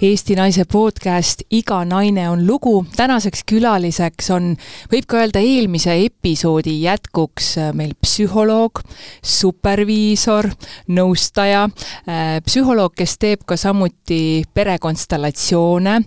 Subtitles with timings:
[0.00, 2.86] Eesti Naise podcast Iga naine on lugu.
[2.96, 4.54] tänaseks külaliseks on,
[4.88, 8.80] võib ka öelda, eelmise episoodi jätkuks äh, meil psühholoog,
[9.20, 10.48] superviisor,
[10.96, 11.66] nõustaja,
[12.08, 15.98] äh, psühholoog, kes teeb ka samuti perekonstellatsioone.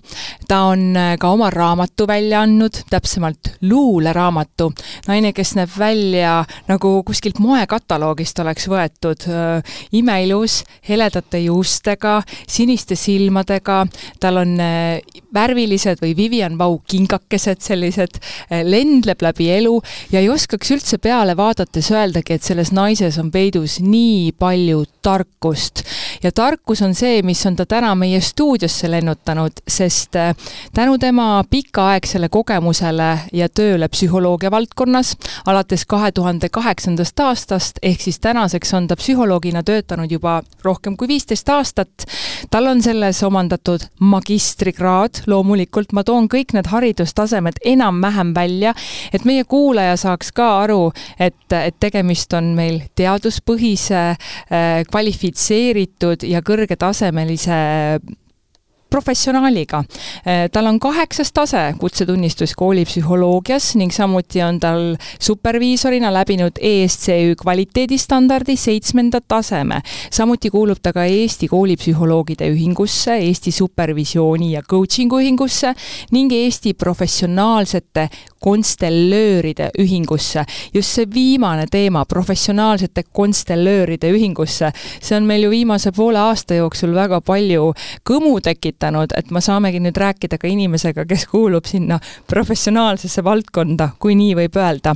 [0.47, 4.71] ta on äh, ka oma raamatu välja andnud, täpsemalt luuleraamatu.
[5.07, 9.29] naine, kes näeb välja nagu kuskilt moekataloogist oleks võetud,
[9.91, 13.82] imeilus, heledate juustega, siniste silmadega,
[14.19, 15.01] tal on äh,
[15.33, 18.19] värvilised või Vivian Vau kingakesed sellised,
[18.49, 19.75] äh, lendleb läbi elu
[20.11, 25.83] ja ei oskaks üldse peale vaadates öeldagi, et selles naises on peidus nii palju tarkust.
[26.23, 30.35] ja tarkus on see, mis on ta täna meie stuudiosse lennutanud, sest äh,
[30.73, 38.19] tänu tema pikaaegsele kogemusele ja tööle psühholoogia valdkonnas alates kahe tuhande kaheksandast aastast, ehk siis
[38.19, 42.07] tänaseks on ta psühholoogina töötanud juba rohkem kui viisteist aastat.
[42.51, 48.73] tal on selles omandatud magistrikraad, loomulikult ma toon kõik need haridustasemed enam-vähem välja,
[49.13, 56.43] et meie kuulaja saaks ka aru, et, et tegemist on meil teaduspõhise, äh, kvalifitseeritud ja
[56.45, 57.61] kõrgetasemelise
[58.93, 59.83] professionaaliga.
[60.27, 64.83] Äh, tal on kaheksas tase kutsetunnistus koolipsühholoogias ning samuti on tal
[65.19, 69.81] superviisorina läbinud ESCÜ kvaliteedistandardi seitsmenda taseme.
[70.11, 75.73] samuti kuulub ta ka Eesti Koolipsühholoogide Ühingusse, Eesti Supervisiooni ja Coaching'u Ühingusse
[76.11, 78.09] ning Eesti Professionaalsete
[78.43, 80.45] konstellööride ühingusse.
[80.73, 84.71] just see viimane teema, professionaalsete konstellööride ühingusse,
[85.01, 87.71] see on meil ju viimase poole aasta jooksul väga palju
[88.09, 88.82] kõmu tekitanud,
[89.17, 94.59] et me saamegi nüüd rääkida ka inimesega, kes kuulub sinna professionaalsesse valdkonda, kui nii võib
[94.59, 94.95] öelda.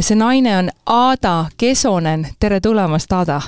[0.00, 3.40] see naine on Aada Kesonen, tere tulemast, Aada!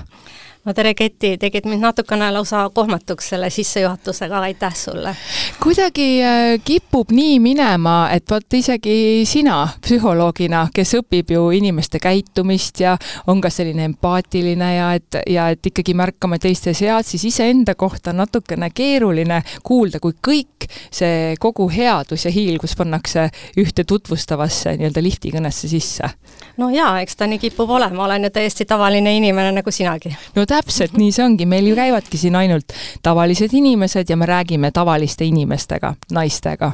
[0.64, 5.14] No tere, Keti, tegid mind natukene lausa kohmatuks selle sissejuhatusega, aitäh sulle!
[5.62, 12.80] kuidagi äh, kipub nii minema, et vot isegi sina psühholoogina, kes õpib ju inimeste käitumist
[12.80, 12.96] ja
[13.26, 18.12] on ka selline empaatiline ja et, ja et ikkagi märkame teiste sead, siis iseenda kohta
[18.12, 23.30] on natukene keeruline kuulda, kui kõik see kogu headus ja hiilgus pannakse
[23.60, 26.12] ühte tutvustavasse nii-öelda liftikõnesse sisse.
[26.60, 30.12] no jaa, eks ta nii kipub olema, olen ju täiesti tavaline inimene nagu sinagi.
[30.36, 34.72] no täpselt nii see ongi, meil ju käivadki siin ainult tavalised inimesed ja me räägime
[34.74, 36.72] tavaliste inimestega, naistega.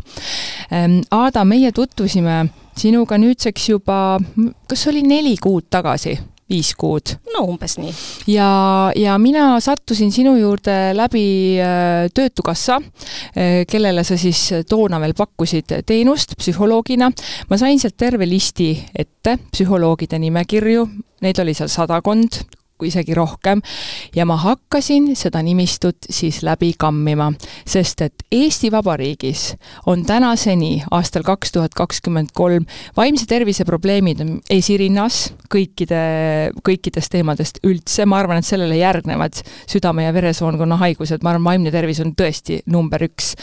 [0.70, 3.98] Ehm, Aada, meie tutvusime sinuga nüüdseks juba,
[4.68, 6.16] kas oli neli kuud tagasi?
[6.46, 7.16] viis kuud.
[7.34, 7.92] no umbes nii.
[8.30, 8.48] ja,
[8.96, 15.80] ja mina sattusin sinu juurde läbi äh, Töötukassa, äh, kellele sa siis toona veel pakkusid
[15.86, 17.10] teenust psühholoogina.
[17.50, 20.86] ma sain sealt terve listi ette, psühholoogide nimekirju,
[21.26, 22.38] neid oli seal sadakond,
[22.78, 23.62] kui isegi rohkem,
[24.16, 27.30] ja ma hakkasin seda nimistut siis läbi kammima,
[27.66, 29.48] sest et Eesti Vabariigis
[29.86, 32.66] on tänaseni, aastal kaks tuhat kakskümmend kolm,
[32.96, 36.02] vaimse tervise probleemid on esirinnas kõikide,
[36.66, 41.74] kõikidest teemadest üldse, ma arvan, et sellele järgnevad südame- ja veresoonkonna haigused, ma arvan, vaimne
[41.74, 43.34] tervis on tõesti number üks.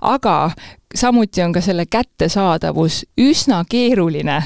[0.00, 0.52] aga
[0.94, 4.42] samuti on ka selle kättesaadavus üsna keeruline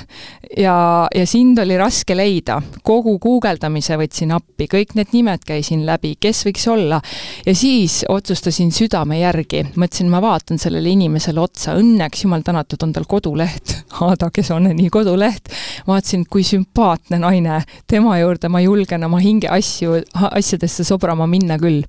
[0.56, 2.62] ja, ja sind oli raske leida.
[2.82, 7.00] kogu guugeldamise võtsin appi, kõik need nimed käisin läbi, kes võiks olla.
[7.46, 12.92] ja siis otsustasin südame järgi, mõtlesin, ma vaatan sellele inimesele otsa, õnneks jumal tänatud, on
[12.96, 15.52] tal koduleht, Aada Kesoneni koduleht.
[15.86, 21.84] vaatasin, kui sümpaatne naine, tema juurde ma julgen oma hinge asju, asjadesse sobrama minna küll.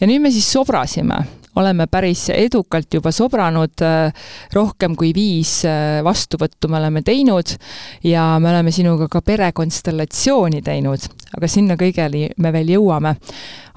[0.00, 1.22] ja nüüd me siis sobrasime
[1.56, 4.12] oleme päris edukalt juba sobranud, äh,
[4.52, 7.56] rohkem kui viis äh, vastuvõttu me oleme teinud
[8.04, 13.16] ja me oleme sinuga ka perekonstellatsiooni teinud, aga sinna kõigeni me veel jõuame.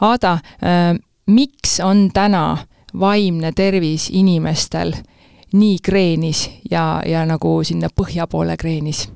[0.01, 0.93] Aada, äh,
[1.27, 2.45] miks on täna
[2.99, 4.95] vaimne tervis inimestel
[5.55, 9.07] nii kreenis ja, ja nagu sinna põhja poole kreenis?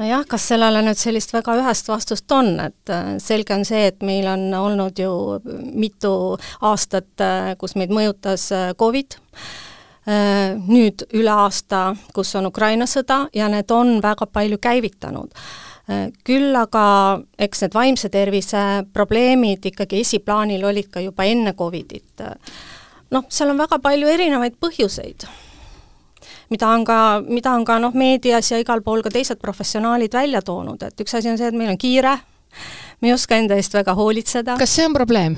[0.00, 4.00] Nojah, kas sellele nüüd sellist väga ühest vastust on, et äh, selge on see, et
[4.06, 5.12] meil on olnud ju
[5.74, 6.14] mitu
[6.64, 9.18] aastat, äh, kus meid mõjutas äh, Covid,
[10.66, 15.30] nüüd üle aasta, kus on Ukraina sõda ja need on väga palju käivitanud.
[16.26, 16.82] Küll aga
[17.38, 22.18] eks need vaimse tervise probleemid ikkagi esiplaanil olid ka juba enne Covidit.
[23.14, 25.28] noh, seal on väga palju erinevaid põhjuseid
[26.52, 30.42] mida on ka, mida on ka noh, meedias ja igal pool ka teised professionaalid välja
[30.44, 32.18] toonud, et üks asi on see, et meil on kiire,
[33.00, 34.56] me ei oska enda eest väga hoolitseda.
[34.60, 35.36] kas see on probleem?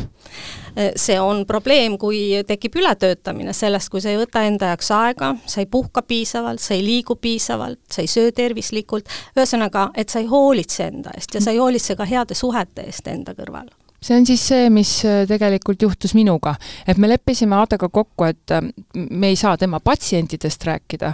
[0.99, 5.63] see on probleem, kui tekib ületöötamine sellest, kui sa ei võta enda jaoks aega, sa
[5.63, 9.07] ei puhka piisavalt, sa ei liigu piisavalt, sa ei söö tervislikult,
[9.39, 13.07] ühesõnaga, et sa ei hoolitse enda eest ja sa ei hoolitse ka heade suhete eest
[13.15, 13.71] enda kõrval
[14.05, 16.55] see on siis see, mis äh, tegelikult juhtus minuga.
[16.87, 18.63] et me leppisime Aadaga kokku, et äh,
[19.11, 21.13] me ei saa tema patsientidest rääkida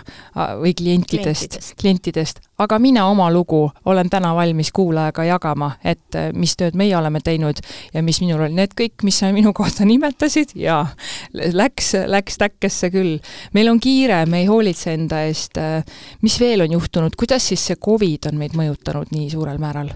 [0.60, 6.56] või klientidest, klientidest., aga mina oma lugu olen täna valmis kuulajaga jagama, et äh, mis
[6.58, 7.62] tööd meie oleme teinud
[7.94, 10.82] ja mis minul oli, need kõik, mis sa minu kohta nimetasid, jaa,
[11.32, 13.18] läks, läks täkkesse küll.
[13.54, 15.58] meil on kiire, me ei hoolitse enda eest,
[16.26, 19.94] mis veel on juhtunud, kuidas siis see Covid on meid mõjutanud nii suurel määral?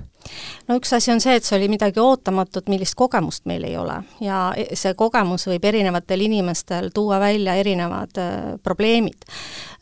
[0.69, 3.97] No üks asi on see, et see oli midagi ootamatut, millist kogemust meil ei ole.
[4.25, 9.26] Ja see kogemus võib erinevatel inimestel tuua välja erinevad äh, probleemid.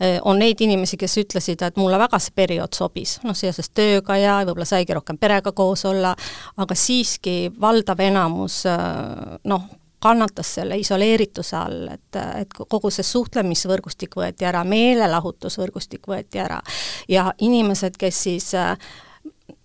[0.03, 0.19] Äh,.
[0.25, 4.41] on neid inimesi, kes ütlesid, et mulle väga see periood sobis, noh seoses tööga ja
[4.43, 6.15] võib-olla saigi rohkem perega koos olla,
[6.57, 9.71] aga siiski valdav enamus äh, noh,
[10.03, 16.59] kannatas selle isoleerituse all, et, et kogu see suhtlemisvõrgustik võeti ära, meelelahutusvõrgustik võeti ära.
[17.09, 18.51] Ja inimesed, kes siis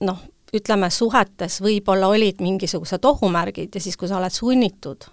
[0.05, 0.21] noh,
[0.53, 5.09] ütleme, suhetes võib-olla olid mingisugused ohumärgid ja siis, kui sa oled sunnitud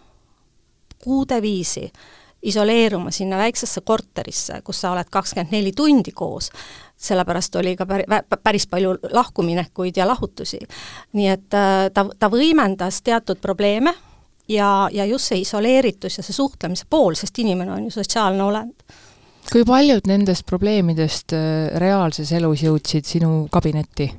[1.05, 1.91] kuude viisi
[2.45, 6.51] isoleeruma sinna väiksesse korterisse, kus sa oled kakskümmend neli tundi koos,
[6.97, 8.05] sellepärast oli ka päri,
[8.43, 10.61] päris palju lahkuminekuid ja lahutusi.
[11.13, 13.95] nii et äh, ta, ta võimendas teatud probleeme
[14.49, 18.85] ja, ja just see isoleeritus ja see suhtlemise pool, sest inimene on ju sotsiaalne olend.
[19.53, 24.11] Kui paljud nendest probleemidest äh, reaalses elus jõudsid sinu kabinetti?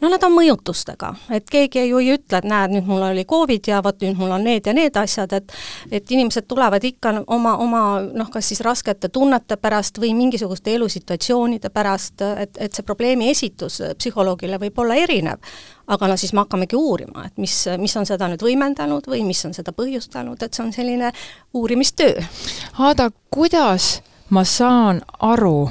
[0.00, 3.68] no nad on mõjutustega, et keegi ju ei ütle, et näed, nüüd mul oli Covid
[3.68, 5.52] ja vot nüüd mul on need ja need asjad, et
[5.92, 11.70] et inimesed tulevad ikka oma, oma noh, kas siis raskete tunnete pärast või mingisuguste elusituatsioonide
[11.74, 15.42] pärast, et, et see probleemi esitus psühholoogile võib olla erinev.
[15.88, 19.44] aga no siis me hakkamegi uurima, et mis, mis on seda nüüd võimendanud või mis
[19.48, 21.12] on seda põhjustanud, et see on selline
[21.56, 22.22] uurimistöö.
[22.78, 23.98] Aada, kuidas
[24.30, 25.68] ma saan aru,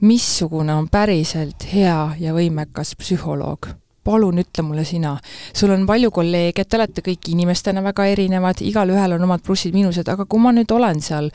[0.00, 3.72] missugune on päriselt hea ja võimekas psühholoog?
[4.06, 5.16] palun ütle mulle sina.
[5.54, 10.28] sul on palju kolleege, te olete kõik inimestena väga erinevad, igalühel on omad plussid-miinused, aga
[10.30, 11.32] kui ma nüüd olen seal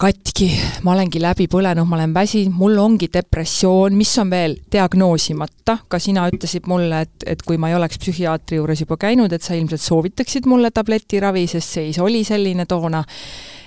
[0.00, 0.48] katki,
[0.82, 6.00] ma olengi läbi põlenud, ma olen väsinud, mul ongi depressioon, mis on veel diagnoosimata, ka
[6.00, 9.54] sina ütlesid mulle, et, et kui ma ei oleks psühhiaatri juures juba käinud, et sa
[9.54, 13.04] ilmselt soovitaksid mulle tabletiravi, sest seis oli selline toona,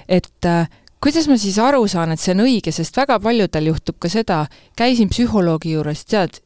[0.09, 0.65] et äh,
[1.03, 4.45] kuidas ma siis aru saan, et see on õige, sest väga paljudel juhtub ka seda,
[4.77, 6.41] käisin psühholoogi juures, tead,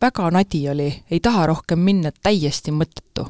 [0.00, 3.26] väga nadi oli, ei taha rohkem minna, täiesti mõttetu.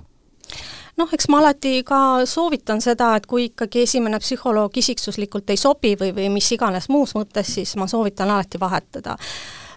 [0.95, 1.99] Noh, eks ma alati ka
[2.31, 7.17] soovitan seda, et kui ikkagi esimene psühholoog isiksuslikult ei sobi või, või mis iganes muus
[7.19, 9.17] mõttes, siis ma soovitan alati vahetada.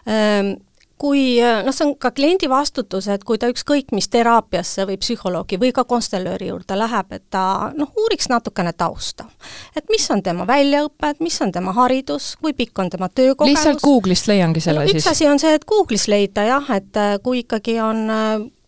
[0.06, 0.54] Ehm,
[0.98, 5.60] kui noh, see on ka kliendi vastutus, et kui ta ükskõik mis teraapiasse või psühholoogi
[5.62, 7.44] või ka konstellööri juurde läheb, et ta
[7.78, 9.28] noh, uuriks natukene tausta.
[9.76, 13.60] et mis on tema väljaõpe, et mis on tema haridus, kui pikk on tema töökogemus.
[13.60, 15.04] lihtsalt Google'ist leiangi selle no, siis?
[15.04, 18.06] üks asi on see, et Google'is leida jah, et kui ikkagi on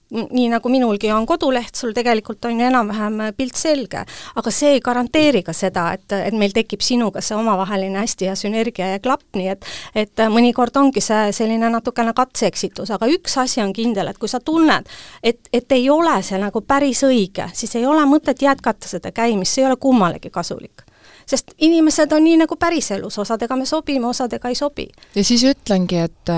[0.09, 4.03] nii nagu minulgi on koduleht, sul tegelikult on ju enam-vähem äh, pilt selge.
[4.35, 8.35] aga see ei garanteeri ka seda, et, et meil tekib sinuga see omavaheline hästi hea
[8.39, 9.65] sünergia ja klapp, nii et
[9.95, 14.39] et mõnikord ongi see selline natukene katse-eksitus, aga üks asi on kindel, et kui sa
[14.39, 14.89] tunned,
[15.23, 19.53] et, et ei ole see nagu päris õige, siis ei ole mõtet jätkata seda käimist,
[19.53, 20.85] see ei ole kummalegi kasulik
[21.29, 24.87] sest inimesed on nii nagu päriselus, osadega me sobime, osadega ei sobi.
[25.15, 26.33] ja siis ütlengi, et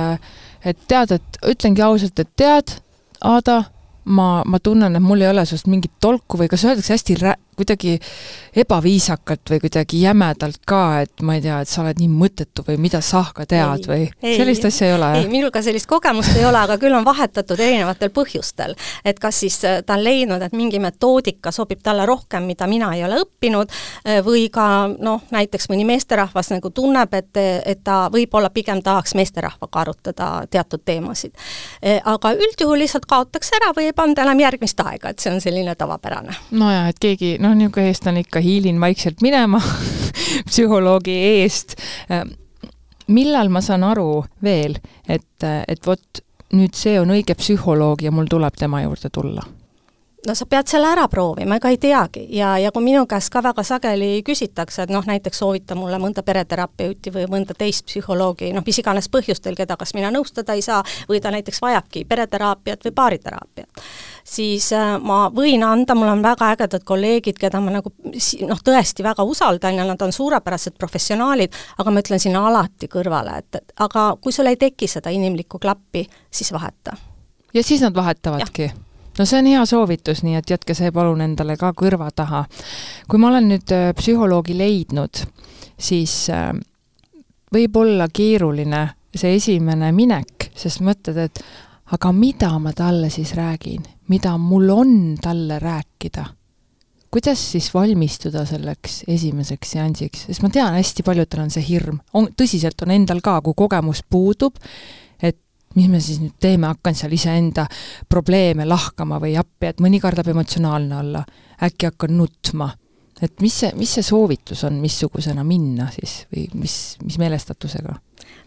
[0.66, 2.76] et tead, et ütlengi ausalt, et tead,
[3.22, 3.64] Aada,
[4.06, 7.38] ma, ma tunnen, et mul ei ole sinust mingit tolku või kas öeldakse hästi rä-,
[7.62, 7.98] kuidagi
[8.62, 12.78] ebaviisakalt või kuidagi jämedalt ka, et ma ei tea, et sa oled nii mõttetu või
[12.82, 15.12] mida sa ka tead ei, või sellist asja ei ole?
[15.22, 18.76] ei, minul ka sellist kogemust ei ole, aga küll on vahetatud erinevatel põhjustel.
[19.06, 22.92] et kas siis äh, ta on leidnud, et mingi metoodika sobib talle rohkem, mida mina
[22.96, 23.72] ei ole õppinud,
[24.06, 29.16] äh, või ka noh, näiteks mõni meesterahvas nagu tunneb, et, et ta võib-olla pigem tahaks
[29.16, 31.36] meesterahvaga arutada teatud teemasid.
[31.86, 35.42] Äh, aga üldjuhul lihtsalt kaotakse ära või ei panda enam järgmist aega, et see on
[35.44, 36.36] selline tavapärane.
[36.52, 39.62] nojah, et keegi, noh, niisugune eestlane ikka hiilin vaikselt minema
[40.50, 41.76] psühholoogi eest.
[43.08, 44.78] millal ma saan aru veel,
[45.08, 46.22] et, et vot
[46.56, 49.44] nüüd see on õige psühholoog ja mul tuleb tema juurde tulla?
[50.28, 53.42] No sa pead selle ära proovima, ega ei teagi ja, ja kui minu käest ka
[53.44, 58.66] väga sageli küsitakse, et noh, näiteks soovita mulle mõnda pereterapeuti või mõnda teist psühholoogi, noh,
[58.66, 62.94] mis iganes põhjustel, keda kas mina nõustada ei saa või ta näiteks vajabki pereteraapiat või
[63.00, 63.82] baariteraapiat,
[64.24, 69.06] siis äh, ma võin anda, mul on väga ägedad kolleegid, keda ma nagu noh, tõesti
[69.06, 73.76] väga usaldan ja nad on suurepärased professionaalid, aga ma ütlen sinna alati kõrvale, et, et
[73.82, 76.98] aga kui sul ei teki seda inimlikku klappi, siis vaheta.
[77.54, 78.70] ja siis nad vahetavadki?
[79.18, 82.46] No see on hea soovitus, nii et jätke see palun endale ka kõrva taha.
[83.08, 85.24] kui ma olen nüüd äh, psühholoogi leidnud,
[85.78, 86.52] siis äh,
[87.52, 91.42] võib olla keeruline see esimene minek, sest mõtled, et
[91.92, 96.26] aga mida ma talle siis räägin, mida mul on talle rääkida?
[97.12, 102.30] Kuidas siis valmistuda selleks esimeseks seansiks, sest ma tean, hästi paljudel on see hirm, on,
[102.40, 104.56] tõsiselt on endal ka, kui kogemus puudub,
[105.76, 107.68] mis me siis nüüd teeme, hakkan seal iseenda
[108.10, 111.26] probleeme lahkama või appi, et mõni kardab emotsionaalne olla,
[111.64, 112.72] äkki hakkan nutma.
[113.22, 117.96] et mis see, mis see soovitus on, missugusena minna siis või mis, mis meelestatusega?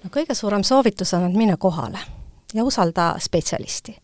[0.05, 1.99] no kõige suurem soovitus on, et mine kohale
[2.55, 3.97] ja usalda spetsialisti.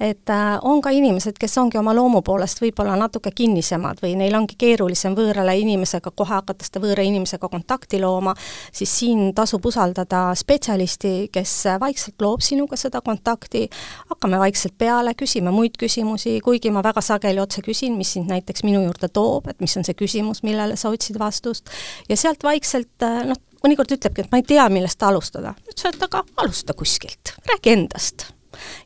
[0.00, 4.34] et äh, on ka inimesed, kes ongi oma loomu poolest võib-olla natuke kinnisemad või neil
[4.34, 8.34] ongi keerulisem võõrale inimesega kohe hakata seda võõra inimesega kontakti looma,
[8.72, 13.68] siis siin tasub usaldada spetsialisti, kes vaikselt loob sinuga seda kontakti,
[14.10, 18.66] hakkame vaikselt peale, küsime muid küsimusi, kuigi ma väga sageli otse küsin, mis sind näiteks
[18.66, 21.70] minu juurde toob, et mis on see küsimus, millele sa otsid vastust,
[22.08, 25.54] ja sealt vaikselt äh, noh, mõnikord ütlebki, et ma ei tea, millest alustada.
[25.66, 28.28] ütles, et aga alusta kuskilt, räägi endast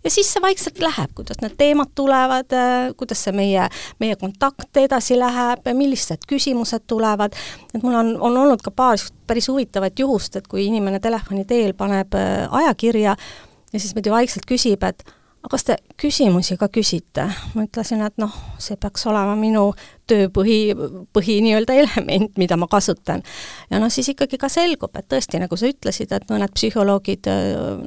[0.04, 3.68] ja siis see vaikselt läheb, kuidas need teemad tulevad, äh, kuidas see meie,
[4.00, 7.36] meie kontakt edasi läheb, millised küsimused tulevad,
[7.74, 11.74] et mul on, on olnud ka paar päris huvitavat juhust, et kui inimene telefoni teel
[11.78, 13.16] paneb äh, ajakirja
[13.72, 15.04] ja siis niimoodi vaikselt küsib, et
[15.50, 17.28] kas te küsimusi ka küsite?
[17.54, 19.70] ma ütlesin, et noh, see peaks olema minu
[20.08, 20.74] töö põhi,
[21.14, 23.22] põhi nii-öelda element, mida ma kasutan.
[23.70, 27.30] ja noh, siis ikkagi ka selgub, et tõesti, nagu sa ütlesid, et mõned psühholoogid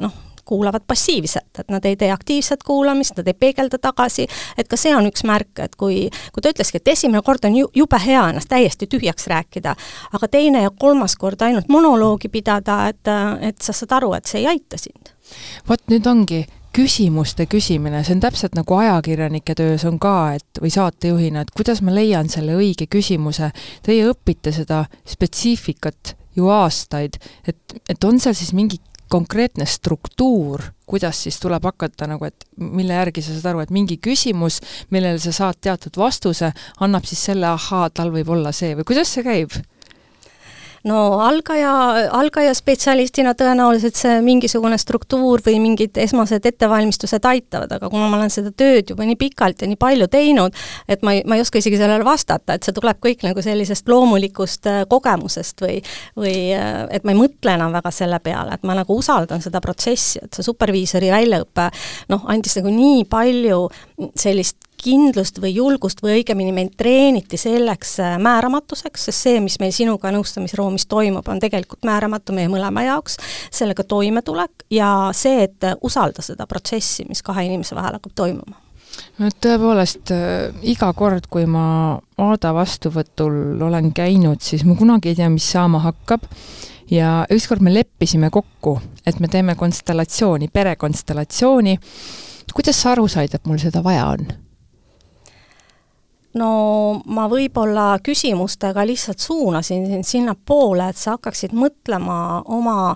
[0.01, 4.25] noh, kuulavad passiivselt, et nad ei tee aktiivset kuulamist, nad ei peegelda tagasi,
[4.57, 7.55] et ka see on üks märk, et kui, kui ta ütleski, et esimene kord on
[7.55, 9.75] ju, jube hea ennast täiesti tühjaks rääkida,
[10.11, 13.13] aga teine ja kolmas kord ainult monoloogi pidada, et,
[13.47, 15.13] et sa saad aru, et see ei aita sind.
[15.69, 16.41] vot nüüd ongi
[16.75, 21.81] küsimuste küsimine, see on täpselt nagu ajakirjanike töös on ka, et või saatejuhina, et kuidas
[21.83, 23.51] ma leian selle õige küsimuse.
[23.85, 27.59] Teie õpite seda spetsiifikat ju aastaid, et,
[27.91, 28.79] et on seal siis mingi
[29.11, 33.97] konkreetne struktuur, kuidas siis tuleb hakata nagu, et mille järgi sa saad aru, et mingi
[33.99, 34.61] küsimus,
[34.95, 39.11] millele sa saad teatud vastuse, annab siis selle, ahaa, tal võib olla see või kuidas
[39.11, 39.59] see käib?
[40.87, 41.71] No algaja,
[42.17, 48.33] algaja spetsialistina tõenäoliselt see mingisugune struktuur või mingid esmased ettevalmistused aitavad, aga kuna ma olen
[48.33, 50.57] seda tööd juba nii pikalt ja nii palju teinud,
[50.91, 53.89] et ma ei, ma ei oska isegi sellele vastata, et see tuleb kõik nagu sellisest
[53.91, 55.77] loomulikust äh, kogemusest või
[56.17, 59.61] või äh, et ma ei mõtle enam väga selle peale, et ma nagu usaldan seda
[59.63, 61.69] protsessi, et see superviisori väljaõpe
[62.13, 63.63] noh, andis nagu nii palju
[64.17, 69.75] sellist kindlust või julgust või õigemini meid treeniti selleks äh, määramatuseks, sest see, mis meil
[69.75, 73.19] sinuga nõustamisruumis toimub, on tegelikult määramatu meie mõlema jaoks,
[73.53, 78.59] sellega toimetulek ja see, et usalda seda protsessi, mis kahe inimese vahel hakkab toimuma
[79.21, 85.17] no tõepoolest äh,, iga kord, kui ma Aada vastuvõtul olen käinud, siis ma kunagi ei
[85.17, 86.27] tea, mis saama hakkab
[86.91, 88.75] ja ükskord me leppisime kokku,
[89.07, 91.77] et me teeme konstellatsiooni, perekonstellatsiooni.
[92.53, 94.27] kuidas sa aru said, et mul seda vaja on?
[96.39, 96.51] No
[97.05, 102.95] ma võib-olla küsimustega lihtsalt suunasin sind sinnapoole, et sa hakkaksid mõtlema oma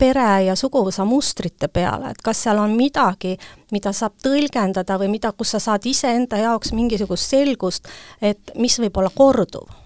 [0.00, 3.36] pere- ja suguvõsa mustrite peale, et kas seal on midagi,
[3.72, 7.88] mida saab tõlgendada või mida, kus sa saad iseenda jaoks mingisugust selgust,
[8.22, 9.79] et mis võib olla korduv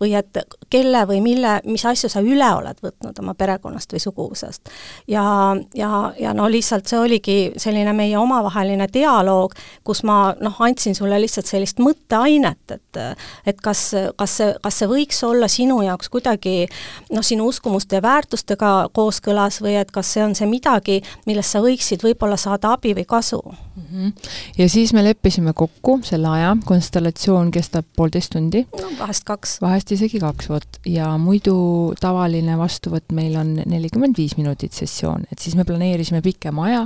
[0.00, 0.38] või et
[0.70, 4.72] kelle või mille, mis asju sa üle oled võtnud oma perekonnast või suguvõsast.
[5.08, 5.24] ja,
[5.74, 11.20] ja, ja no lihtsalt see oligi selline meie omavaheline dialoog, kus ma noh, andsin sulle
[11.20, 13.00] lihtsalt sellist mõtteainet, et
[13.46, 16.66] et kas, kas see, kas see võiks olla sinu jaoks kuidagi
[17.12, 21.62] noh, sinu uskumuste ja väärtustega kooskõlas või et kas see on see midagi, millest sa
[21.64, 23.82] võiksid võib-olla saada abi või kasu mm.
[23.90, 24.12] -hmm.
[24.58, 28.66] ja siis me leppisime kokku selle aja, konstellatsioon kestab poolteist tundi.
[28.80, 29.60] no vahest kaks.
[29.60, 31.56] vahest isegi kaks, vot, ja muidu
[32.00, 36.84] tavaline vastuvõtt meil on nelikümmend viis minutit sessioon, et siis me planeerisime pikema aja,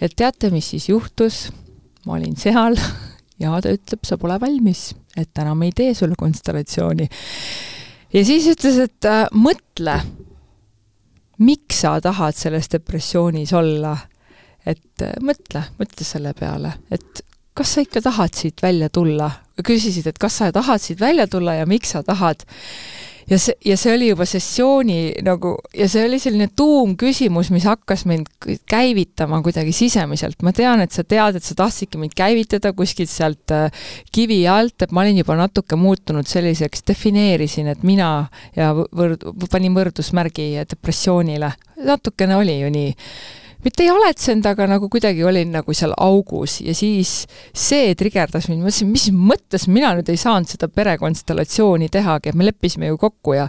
[0.00, 1.46] et teate, mis siis juhtus,
[2.06, 2.76] ma olin seal
[3.42, 7.08] ja ta ütleb, sa pole valmis, et täna me ei tee sulle konstellatsiooni.
[8.14, 9.96] ja siis ütles, et äh, mõtle,
[11.40, 13.96] miks sa tahad selles depressioonis olla,
[14.66, 17.24] et äh, mõtle, mõtle selle peale, et
[17.60, 19.30] kas sa ikka tahad siit välja tulla?
[19.60, 22.46] küsisid, et kas sa tahad siit välja tulla ja miks sa tahad.
[23.28, 28.06] ja see, ja see oli juba sessiooni nagu, ja see oli selline tuumküsimus, mis hakkas
[28.08, 28.30] mind
[28.70, 30.40] käivitama kuidagi sisemiselt.
[30.42, 33.68] ma tean, et sa tead, et sa tahtsidki mind käivitada kuskilt sealt äh,
[34.12, 39.76] kivi alt, et ma olin juba natuke muutunud selliseks, defineerisin, et mina ja võrd-, panin
[39.76, 41.52] võrdusmärgi depressioonile.
[41.84, 42.96] natukene oli ju nii
[43.64, 48.64] mitte ei haletsenud, aga nagu kuidagi olin nagu seal augus ja siis see trigerdas mind,
[48.64, 53.36] mõtlesin, mis mõttes mina nüüd ei saanud seda perekonstellatsiooni tehagi, et me leppisime ju kokku
[53.38, 53.48] ja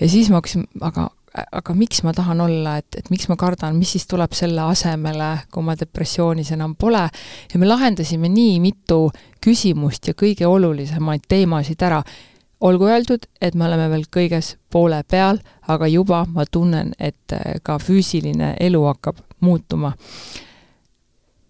[0.00, 1.08] ja siis ma hakkasin, aga
[1.52, 5.30] aga miks ma tahan olla, et, et miks ma kardan, mis siis tuleb selle asemele,
[5.52, 7.04] kui ma depressioonis enam pole,
[7.52, 9.04] ja me lahendasime nii mitu
[9.44, 12.02] küsimust ja kõige olulisemaid teemasid ära.
[12.60, 15.38] Olgu öeldud, et me oleme veel kõiges poole peal,
[15.68, 19.92] aga juba ma tunnen, et ka füüsiline elu hakkab muutuma.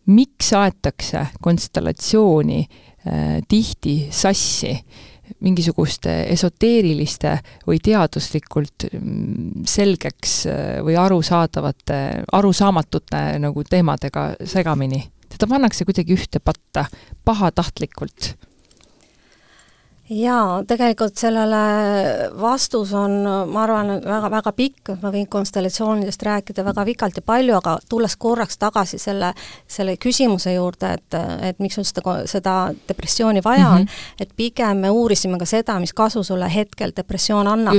[0.09, 4.81] miks aetakse konstellatsiooni äh, tihti sassi?
[5.45, 7.35] mingisuguste esoteeriliste
[7.67, 11.99] või teaduslikult mm, selgeks äh, või arusaadavate,
[12.33, 15.05] arusaamatute nagu teemadega segamini.
[15.29, 16.87] teda pannakse kuidagi ühte patta
[17.25, 18.33] pahatahtlikult
[20.11, 21.59] jaa, tegelikult sellele
[22.41, 23.21] vastus on,
[23.53, 28.59] ma arvan, väga-väga pikk, ma võin konstellatsioonidest rääkida väga pikalt ja palju, aga tulles korraks
[28.59, 29.33] tagasi selle,
[29.69, 31.19] selle küsimuse juurde, et,
[31.50, 32.55] et miks sul seda, seda
[32.88, 34.23] depressiooni vaja on mm, -hmm.
[34.25, 37.75] et pigem me uurisime ka seda, mis kasu sulle hetkel depressioon annab.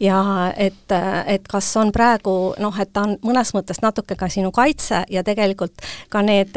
[0.00, 0.92] ja et,
[1.26, 5.24] et kas on praegu noh, et ta on mõnes mõttes natuke ka sinu kaitse ja
[5.24, 5.72] tegelikult
[6.08, 6.54] ka need,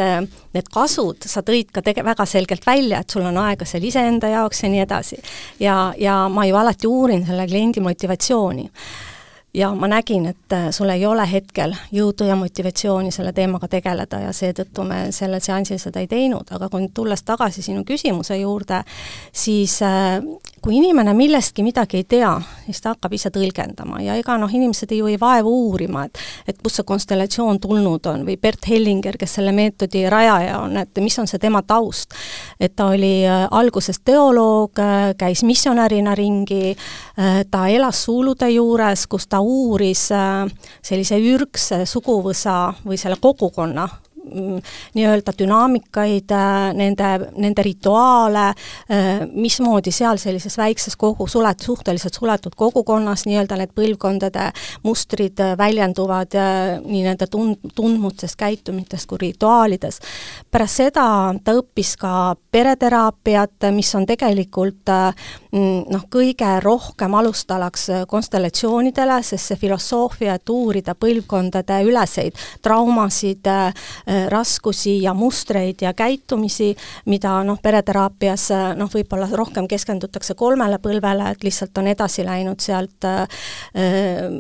[0.54, 4.28] need kasud sa tõid ka tege-, väga selgelt välja, et sul on aega seal iseenda
[4.28, 5.22] jaoks ja nii edasi, edasi.
[5.60, 8.70] ja, ja ma ju alati uurin selle kliendi motivatsiooni
[9.54, 14.20] ja ma nägin, et äh, sul ei ole hetkel jõudu ja motivatsiooni selle teemaga tegeleda
[14.22, 18.38] ja seetõttu me sellel seansil seda ei teinud, aga kui nüüd tulles tagasi sinu küsimuse
[18.38, 18.84] juurde,
[19.34, 20.20] siis äh,
[20.62, 22.32] kui inimene millestki midagi ei tea,
[22.66, 26.58] siis ta hakkab ise tõlgendama ja ega noh, inimesed ju ei vaevu uurima, et et
[26.64, 31.18] kust see konstellatsioon tulnud on või Bert Hellinger, kes selle meetodi rajaja on, et mis
[31.20, 32.14] on see tema taust.
[32.60, 39.08] et ta oli äh, alguses teoloog, äh, käis missionärina ringi, äh, ta elas suulude juures,
[39.08, 40.10] kus ta uuris
[40.82, 43.88] sellise ürgse suguvõsa või selle kogukonna
[44.94, 52.56] nii-öelda dünaamikaid, äh, nende, nende rituaale, äh, mismoodi seal sellises väikses kogu, sulet-, suhteliselt suletud
[52.56, 54.50] kogukonnas nii-öelda need põlvkondade
[54.84, 56.38] mustrid äh, väljenduvad
[56.86, 60.00] nii nende tund-, tundmustest, käitumitest kui rituaalides.
[60.52, 64.90] pärast seda ta õppis ka pereteraapiat, mis on tegelikult
[65.52, 73.48] mm, noh, kõige rohkem alustalaks konstellatsioonidele, sest see filosoofia, et uurida põlvkondade üleseid traumasid,
[74.30, 81.44] raskusi ja mustreid ja käitumisi, mida noh, pereteraapias noh, võib-olla rohkem keskendutakse kolmele põlvele, et
[81.44, 83.44] lihtsalt on edasi läinud sealt äh,,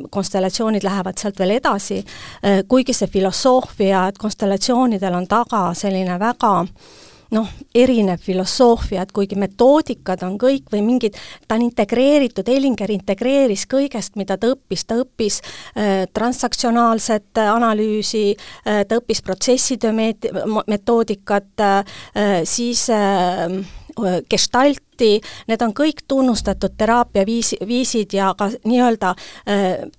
[0.10, 2.02] konstellatsioonid lähevad sealt veel edasi.
[2.46, 6.54] Äh,, kuigi see filosoofia, et konstellatsioonidel on taga selline väga
[7.36, 13.66] noh, erinev filosoofia, et kuigi metoodikad on kõik või mingid, ta on integreeritud, Ellinger integreeris
[13.70, 20.32] kõigest, mida ta õppis, ta õppis äh, transaktsionaalset analüüsi äh,, ta õppis protsesside meet-,
[20.68, 22.00] metoodikat äh,,
[22.50, 23.60] siis äh,
[24.30, 29.14] gestalti, need on kõik tunnustatud teraapiaviisi, viisid ja ka nii-öelda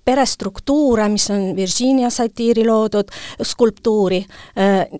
[0.05, 3.09] perestruktuure, mis on Virginia Satiri loodud,
[3.43, 4.21] skulptuuri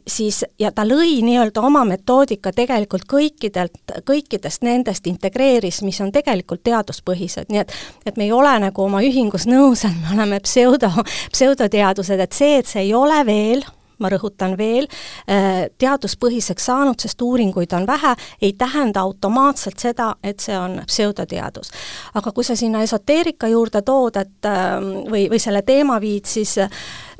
[0.08, 6.64] siis ja ta lõi nii-öelda oma metoodika tegelikult kõikidelt, kõikidest nendest integreeris, mis on tegelikult
[6.64, 10.90] teaduspõhised, nii et et me ei ole nagu oma ühingus nõus, et me oleme pseudo,
[11.32, 13.64] pseudoteadused, et see, et see ei ole veel
[14.02, 14.88] ma rõhutan veel,
[15.30, 21.72] äh, teaduspõhiseks saanud, sest uuringuid on vähe, ei tähenda automaatselt seda, et see on pseudoteadus.
[22.14, 26.58] aga kui sa sinna esoteerika juurde tood, et ähm, või, või selle teema viid, siis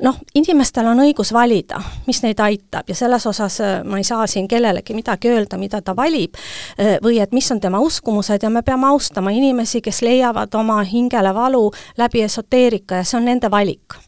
[0.02, 2.88] noh, inimestel on õigus valida, mis neid aitab.
[2.88, 6.36] Ja selles osas äh, ma ei saa siin kellelegi midagi öelda, mida ta valib,
[6.78, 8.42] äh, või et mis on tema uskumused.
[8.42, 13.28] Ja me peame austama inimesi, kes leiavad oma hingele valu läbi esoteerika ja see on
[13.30, 13.98] nende valik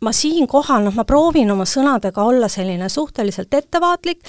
[0.00, 4.20] ma siinkohal, noh, ma proovin oma sõnadega olla selline suhteliselt ettevaatlik,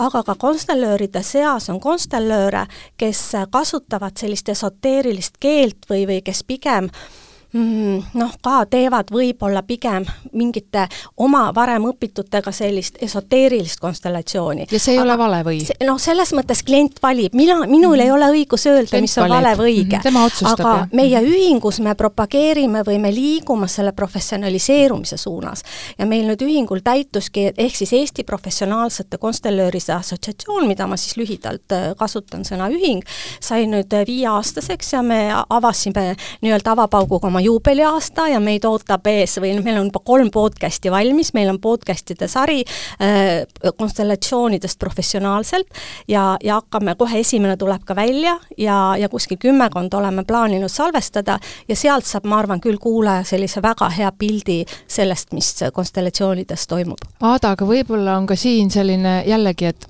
[0.00, 3.22] aga ka konstellööride seas on konstellööre, kes
[3.52, 10.04] kasutavad sellist esoteerilist keelt või, või kes pigem äh, noh, ka teevad võib-olla pigem
[10.36, 10.84] mingite
[11.16, 14.66] oma varem õpitutega sellist esoteerilist konstellatsiooni.
[14.70, 15.62] ja see ei Aga ole vale või?
[15.86, 18.04] noh, selles mõttes klient valib, mina, minul mm -hmm.
[18.04, 19.34] ei ole õigus öelda, mis on valib.
[19.36, 20.16] vale või õige mm.
[20.16, 20.52] -hmm.
[20.52, 20.88] aga jah.
[20.92, 25.62] meie ühingus me propageerime või me liigume selle professionaliseerumise suunas.
[25.98, 31.72] ja meil nüüd ühingul täituski, ehk siis Eesti Professionaalsete Konstellööride Assotsiatsioon, mida ma siis lühidalt
[31.72, 33.02] äh, kasutan, sõna ühing,
[33.40, 39.06] sai nüüd äh, viieaastaseks ja me avasime nii-öelda avapauguga oma oma juubeliaasta ja meid ootab
[39.06, 43.44] ees või meil on juba kolm podcasti valmis, meil on podcastide sari äh,
[43.78, 45.68] konstellatsioonidest professionaalselt
[46.08, 51.38] ja, ja hakkame, kohe esimene tuleb ka välja ja, ja kuskil kümmekond oleme plaaninud salvestada
[51.68, 57.06] ja sealt saab, ma arvan, küll kuulaja sellise väga hea pildi sellest, mis konstellatsioonides toimub.
[57.20, 59.87] Aada, aga võib-olla on ka siin selline jällegi, et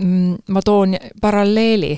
[0.00, 1.92] ma toon paralleeli,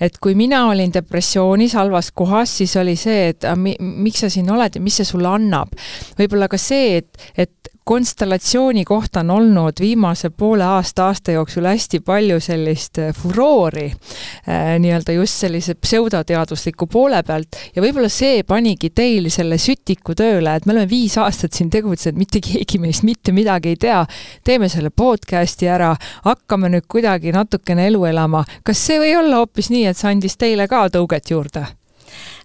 [0.00, 4.50] et kui mina olin depressioonis halvas kohas, siis oli see, et mi, miks sa siin
[4.50, 5.74] oled ja mis see sulle annab.
[6.18, 12.00] võib-olla ka see, et, et konstellatsiooni kohta on olnud viimase poole aasta, aasta jooksul hästi
[12.00, 18.90] palju sellist äh, furoori äh, nii-öelda just sellise pseudoteadusliku poole pealt ja võib-olla see panigi
[18.92, 23.32] teil selle sütiku tööle, et me oleme viis aastat siin tegutsenud, mitte keegi meist mitte
[23.32, 24.04] midagi ei tea,
[24.44, 25.94] teeme selle podcast'i ära,
[26.28, 28.44] hakkame nüüd kuidagi natukene elu elama.
[28.68, 31.64] kas see või olla hoopis nii, et see andis teile ka tõuget juurde?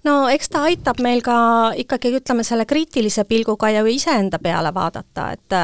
[0.03, 1.35] No eks ta aitab meil ka
[1.77, 5.57] ikkagi ütleme, selle kriitilise pilguga ja iseenda peale vaadata, et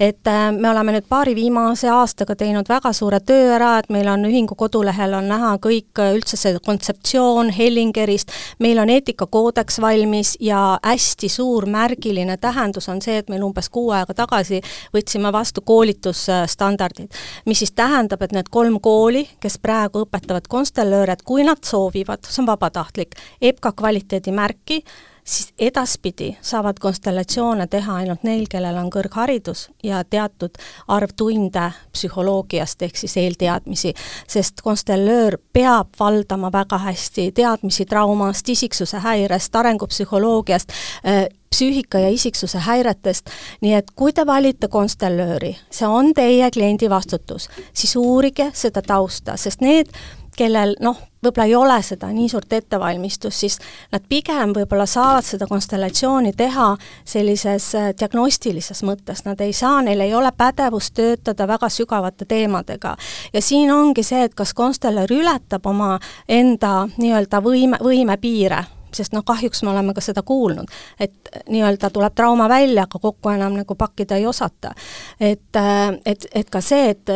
[0.00, 4.08] et äh, me oleme nüüd paari viimase aastaga teinud väga suure töö ära, et meil
[4.08, 10.36] on ühingu kodulehel on näha kõik äh, üldse see kontseptsioon Hellingerist, meil on eetikakoodeks valmis
[10.40, 14.62] ja hästi suur märgiline tähendus on see, et meil umbes kuu aega tagasi
[14.94, 17.12] võtsime vastu koolitusstandardid,
[17.46, 22.24] mis siis tähendab, et need kolm kooli, kes praegu õpetavad konstellööre, et kui nad soovivad,
[22.28, 24.84] see on vabatahtlik, EBKA kvaliteedimärki,
[25.24, 32.82] siis edaspidi saavad konstellatsioone teha ainult neil, kellel on kõrgharidus ja teatud arv tunde psühholoogiast
[32.82, 33.94] ehk siis eelteadmisi,
[34.30, 40.74] sest konstellöör peab valdama väga hästi teadmisi traumast, isiksuse häirest, arengupsühholoogiast,
[41.06, 46.88] äh, psüühika ja isiksuse häiretest, nii et kui te valite konstellööri, see on teie kliendi
[46.90, 49.92] vastutus, siis uurige seda tausta, sest need
[50.36, 53.58] kellel noh, võib-olla ei ole seda nii suurt ettevalmistust, siis
[53.92, 56.72] nad pigem võib-olla saavad seda konstellatsiooni teha
[57.04, 62.96] sellises äh, diagnostilises mõttes, nad ei saa, neil ei ole pädevust töötada väga sügavate teemadega.
[63.32, 69.24] ja siin ongi see, et kas konstellar ületab oma enda nii-öelda võime, võimepiire sest noh,
[69.24, 70.68] kahjuks me oleme ka seda kuulnud,
[71.00, 74.74] et nii-öelda tuleb trauma välja, aga kokku enam nagu pakkida ei osata.
[75.20, 77.08] et, äh, et, et ka see, et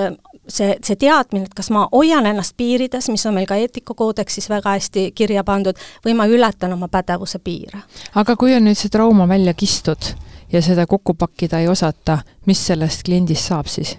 [0.49, 4.77] see, see teadmine, et kas ma hoian ennast piirides, mis on meil ka eetikakoodeksis väga
[4.77, 7.83] hästi kirja pandud, või ma ületan oma pädevuse piire.
[8.15, 10.13] aga kui on nüüd see trauma välja kistud
[10.53, 13.97] ja seda kokku pakkida ei osata, mis sellest kliendist saab siis?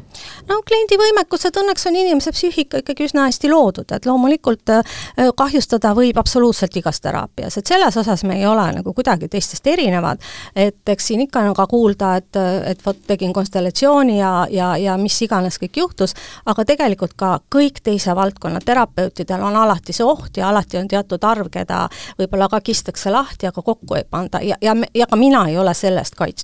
[0.50, 4.96] no kliendi võimekused, õnneks on inimese psüühika ikkagi üsna hästi loodud, et loomulikult äh,
[5.38, 10.24] kahjustada võib absoluutselt igas teraapias, et selles osas me ei ole nagu kuidagi teistest erinevad,
[10.56, 12.40] et eks siin ikka on ka kuulda, et,
[12.72, 17.84] et vot tegin konstellatsiooni ja, ja, ja mis iganes kõik juhtus, aga tegelikult ka kõik
[17.84, 21.86] teise valdkonna terapeutidel on alati see oht ja alati on teatud arv, keda
[22.18, 25.76] võib-olla ka kistakse lahti, aga kokku ei panda ja, ja, ja ka mina ei ole
[25.78, 26.37] sellest kaitstud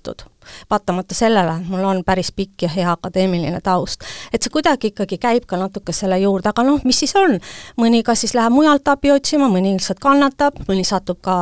[0.70, 4.04] vaatamata sellele, et mul on päris pikk ja hea akadeemiline taust.
[4.34, 7.38] et see kuidagi ikkagi käib ka natuke selle juurde, aga noh, mis siis on?
[7.80, 11.38] mõni kas siis läheb mujalt abi otsima, mõni lihtsalt kannatab, mõni satub ka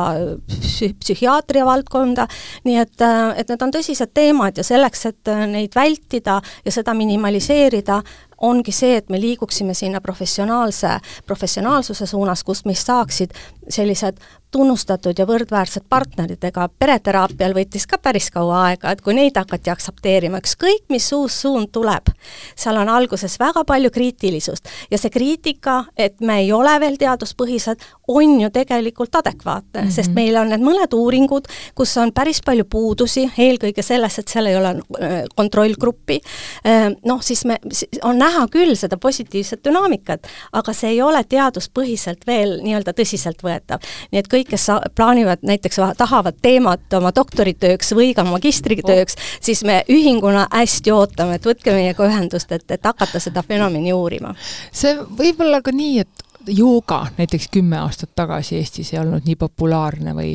[0.48, 2.28] psü-, psühhiaatria valdkonda,
[2.64, 8.02] nii et, et need on tõsised teemad ja selleks, et neid vältida ja seda minimaliseerida,
[8.42, 13.34] ongi see, et me liiguksime sinna professionaalse, professionaalsuse suunas, kust meist saaksid
[13.70, 14.18] sellised
[14.52, 19.72] tunnustatud ja võrdväärsed partnerid, ega pereteraapial võttis ka päris kaua aega, et kui neid hakati
[19.72, 22.12] aktsepteerima, ükskõik mis uus suund tuleb,
[22.58, 27.82] seal on alguses väga palju kriitilisust ja see kriitika, et me ei ole veel teaduspõhised,
[28.12, 29.94] on ju tegelikult adekvaatne mm, -hmm.
[29.94, 34.46] sest meil on need mõned uuringud, kus on päris palju puudusi, eelkõige selles, et seal
[34.46, 36.20] ei ole äh, kontrollgruppi,
[36.66, 37.58] äh, noh siis me,
[38.02, 43.80] on näha küll seda positiivset dünaamikat, aga see ei ole teaduspõhiselt veel nii-öelda tõsiseltvõetav.
[44.12, 49.64] nii et kõik, kes plaanivad näiteks, tahavad teemat oma doktoritööks või ka magistritööks oh., siis
[49.64, 54.34] me ühinguna hästi ootame, et võtke meiega ühendust, et, et hakata seda fenomeni uurima.
[54.72, 59.36] see võib olla ka nii, et jooga näiteks kümme aastat tagasi Eestis ei olnud nii
[59.38, 60.32] populaarne või,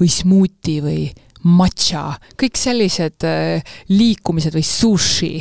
[0.00, 1.02] või smuuti või
[1.48, 2.04] matša,
[2.40, 5.34] kõik sellised äh, liikumised või sushi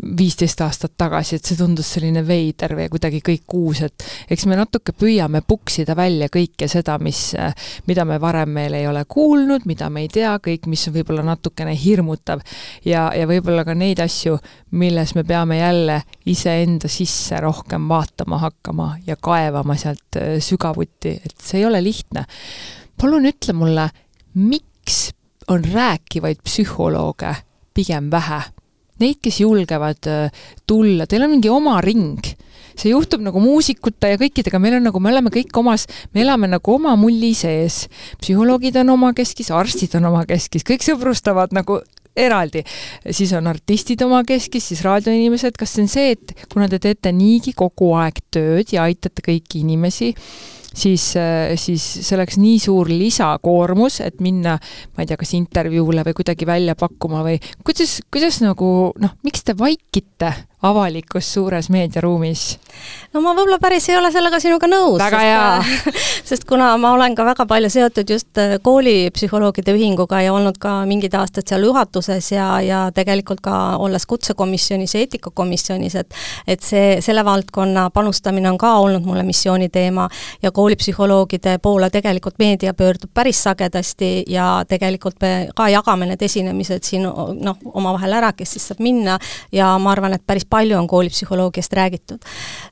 [0.00, 4.56] viisteist aastat tagasi, et see tundus selline veider või kuidagi kõik uus, et eks me
[4.56, 7.52] natuke püüame puksida välja kõike seda, mis, äh,
[7.90, 11.26] mida me varem veel ei ole kuulnud, mida me ei tea, kõik, mis on võib-olla
[11.26, 12.44] natukene hirmutav
[12.86, 14.38] ja, ja võib-olla ka neid asju,
[14.78, 21.36] milles me peame jälle iseenda sisse rohkem vaatama hakkama ja kaevama sealt äh, sügavuti, et
[21.42, 22.24] see ei ole lihtne.
[23.00, 23.90] palun ütle mulle,
[24.34, 25.10] miks
[25.50, 27.34] on rääkivaid psühholooge
[27.74, 28.40] pigem vähe.
[29.00, 32.20] Neid, kes julgevad äh, tulla, teil on mingi oma ring.
[32.80, 35.82] see juhtub nagu muusikute ja kõikidega, meil on nagu, me oleme kõik omas,
[36.14, 37.88] me elame nagu oma mulli sees.
[38.22, 41.80] psühholoogid on omakeskis, arstid on omakeskis, kõik sõbrustavad nagu
[42.16, 42.62] eraldi.
[43.10, 47.52] siis on artistid omakeskis, siis raadioinimesed, kas see on see, et kuna te teete niigi
[47.56, 50.14] kogu aeg tööd ja aitate kõiki inimesi,
[50.74, 51.04] siis,
[51.60, 54.56] siis see oleks nii suur lisakoormus, et minna,
[54.94, 59.44] ma ei tea, kas intervjuule või kuidagi välja pakkuma või kuidas, kuidas nagu noh, miks
[59.46, 62.58] te vaikite avalikkus suures meediaruumis?
[63.14, 64.98] no ma võib-olla päris ei ole sellega sinuga nõus.
[65.00, 65.92] väga hea
[66.28, 70.82] sest kuna ma olen ka väga palju seotud just äh, koolipsühholoogide ühinguga ja olnud ka
[70.88, 77.00] mingid aastad seal juhatuses ja, ja tegelikult ka olles kutsekomisjonis ja eetikakomisjonis, et et see,
[77.00, 80.08] selle valdkonna panustamine on ka olnud mulle missiooni teema
[80.42, 86.84] ja koolipsühholoogide poole tegelikult meedia pöördub päris sagedasti ja tegelikult me ka jagame need esinemised
[86.84, 89.16] siin noh, omavahel ära, kes siis saab minna
[89.52, 92.20] ja ma arvan, et päris palju on koolipsühholoogiast räägitud.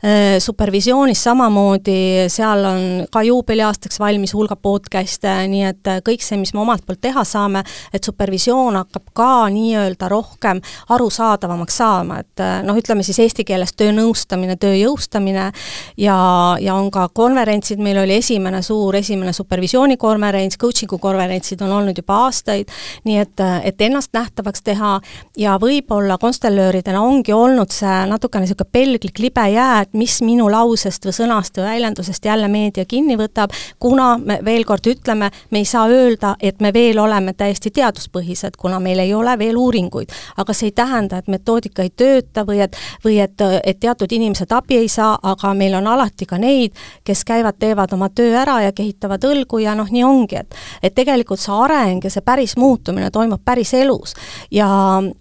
[0.05, 6.41] Äh, supervisioonis samamoodi, seal on ka juubeliaastaks valmis hulga podcast'e, nii et äh, kõik see,
[6.41, 10.61] mis me omalt poolt teha saame, et supervisioon hakkab ka nii-öelda rohkem
[10.93, 15.51] arusaadavamaks saama, et äh, noh, ütleme siis eesti keeles töönõustamine, töö jõustamine
[15.97, 16.19] ja,
[16.61, 22.25] ja on ka konverentsid, meil oli esimene suur, esimene supervisioonikonverents, coaching'u konverentsid on olnud juba
[22.27, 22.71] aastaid,
[23.05, 24.99] nii et, et ennast nähtavaks teha
[25.39, 31.07] ja võib-olla konstellööridena ongi olnud see natukene niisugune pelglik libe jää, et mis minu lausest
[31.09, 35.69] või sõnast või väljendusest jälle meedia kinni võtab, kuna me veel kord ütleme, me ei
[35.69, 40.13] saa öelda, et me veel oleme täiesti teaduspõhised, kuna meil ei ole veel uuringuid.
[40.37, 44.53] aga see ei tähenda, et metoodika ei tööta või et, või et, et teatud inimesed
[44.53, 48.59] abi ei saa, aga meil on alati ka neid, kes käivad, teevad oma töö ära
[48.65, 52.57] ja kehitavad õlgu ja noh, nii ongi, et et tegelikult see areng ja see päris
[52.57, 54.15] muutumine toimub päris elus.
[54.51, 54.69] ja,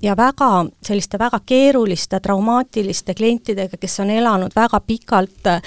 [0.01, 5.61] ja väga selliste väga keeruliste traumaatiliste klientidega, kes on elanud väga pikalt äh,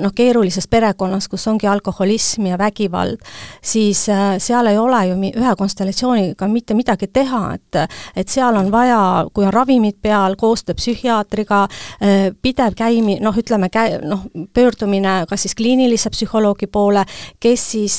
[0.00, 3.22] noh, keerulises perekonnas, kus ongi alkoholism ja vägivald,
[3.62, 7.80] siis äh, seal ei ole ju ühe konstellatsiooniga mitte midagi teha, et
[8.16, 11.62] et seal on vaja, kui on ravimid peal, koostöö psühhiaatriga,
[12.02, 17.04] äh, pidev käimi-, noh, ütleme, kä-, noh, pöördumine kas siis kliinilise psühholoogi poole,
[17.40, 17.98] kes siis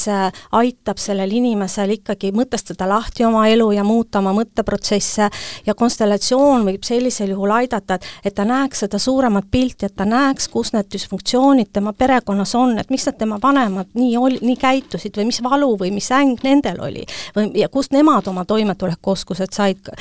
[0.52, 5.30] aitab sellel inimesel ikkagi mõtestada lahti oma elu ja muuta oma mõtteprotsesse
[5.66, 10.06] ja konstellatsioon võib sellisel juhul aidata et et ta näeks seda suuremat pilti, et ta
[10.06, 14.56] näeks, kus need düsfunktsioonid tema perekonnas on, et miks need tema vanemad nii ol-, nii
[14.60, 17.04] käitusid või mis valu või mis äng nendel oli.
[17.36, 19.92] või, ja kust nemad oma toimetulekuoskused said.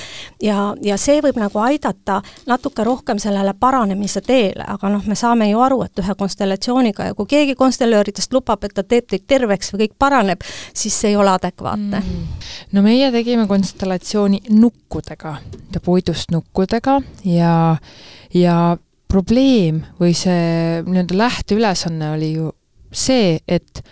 [0.42, 5.50] ja, ja see võib nagu aidata natuke rohkem sellele paranemise teele, aga noh, me saame
[5.50, 7.54] ju aru, et ühe konstellatsiooniga ja kui keegi
[7.90, 12.00] konstellööridest lubab, et ta teeb teid terveks või kõik paraneb, siis see ei ole adekvaatne
[12.00, 12.46] mm..
[12.72, 15.36] no meie tegime konstellatsiooni nukkudega,
[15.84, 17.76] puidust nukkudega ja
[18.34, 18.76] ja
[19.10, 22.52] probleem või see nii-öelda lähteülesanne oli ju
[22.92, 23.82] see, et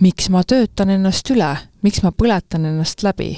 [0.00, 1.50] miks ma töötan ennast üle,
[1.82, 3.34] miks ma põletan ennast läbi.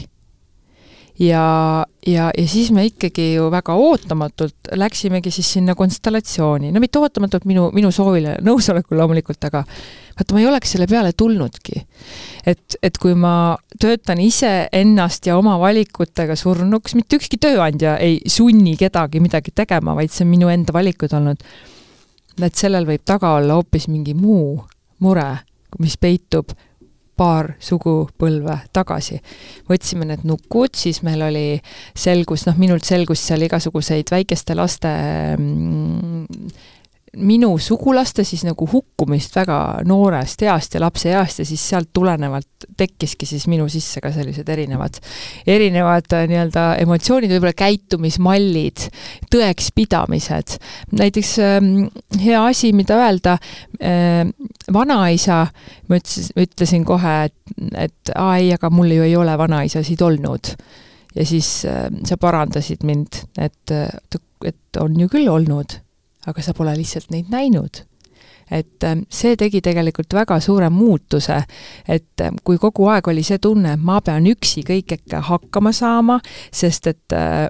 [1.18, 6.98] Ja, ja, ja siis me ikkagi ju väga ootamatult läksimegi siis sinna konstellatsiooni, no mitte
[6.98, 11.84] ootamatult minu, minu soovile, nõusolekul loomulikult, aga vaata, ma ei oleks selle peale tulnudki.
[12.46, 18.76] et, et kui ma töötan iseennast ja oma valikutega surnuks, mitte ükski tööandja ei sunni
[18.80, 21.42] kedagi midagi tegema, vaid see on minu enda valikud olnud,
[22.42, 24.58] et sellel võib taga olla hoopis mingi muu
[25.04, 25.30] mure,
[25.78, 26.50] mis peitub
[27.16, 29.20] paar sugupõlve tagasi.
[29.70, 31.46] võtsime need nukud, siis meil oli,
[31.94, 34.90] selgus, noh, minult selgus seal igasuguseid väikeste laste
[35.38, 36.24] mm,
[37.16, 43.26] minu sugulaste siis nagu hukkumist väga noorest east ja lapseeast ja siis sealt tulenevalt tekkiski
[43.28, 44.98] siis minu sisse ka sellised erinevad,
[45.46, 48.86] erinevad äh, nii-öelda emotsioonid, võib-olla käitumismallid,
[49.34, 50.56] tõekspidamised.
[50.98, 51.58] näiteks äh,
[52.24, 53.36] hea asi, mida öelda
[53.80, 54.24] äh,,
[54.72, 55.44] vanaisa,
[55.88, 60.54] ma ütlesin, ütlesin kohe, et, et aa ei, aga mul ju ei ole vanaisasid olnud.
[61.14, 63.70] ja siis äh, sa parandasid mind, et,
[64.44, 65.83] et on ju küll olnud
[66.26, 67.84] aga sa pole lihtsalt neid näinud
[68.50, 71.40] et ähm, see tegi tegelikult väga suure muutuse,
[71.88, 76.18] et ähm, kui kogu aeg oli see tunne, et ma pean üksi kõigega hakkama saama,
[76.52, 77.46] sest et äh,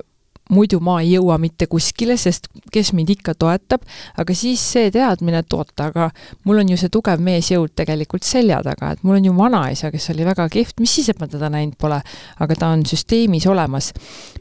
[0.53, 3.85] muidu ma ei jõua mitte kuskile, sest kes mind ikka toetab,
[4.21, 6.11] aga siis see teadmine, et oota, aga
[6.45, 10.11] mul on ju see tugev meesjõud tegelikult selja taga, et mul on ju vanaisa, kes
[10.13, 12.01] oli väga kehv, mis siis, et ma teda näinud pole,
[12.45, 13.93] aga ta on süsteemis olemas.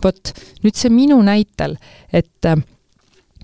[0.03, 1.77] vot, nüüd see minu näitel,
[2.11, 2.59] et äh,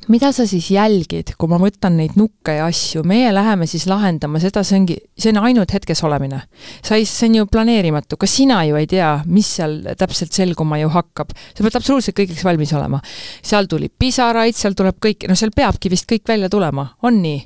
[0.10, 4.41] mida sa siis jälgid, kui ma võtan neid nukke ja asju, meie läheme siis lahendama
[4.41, 6.41] seda, see ongi, see on ainult hetkes olemine.
[6.86, 10.80] sa ei, see on ju planeerimatu, ka sina ju ei tea, mis seal täpselt selguma
[10.82, 11.36] ju hakkab.
[11.54, 13.02] sa pead absoluutselt kõigeks valmis olema.
[13.45, 17.45] seal tuli pisaraid, seal tuleb kõik, no seal peabki vist kõik välja tulema, on nii?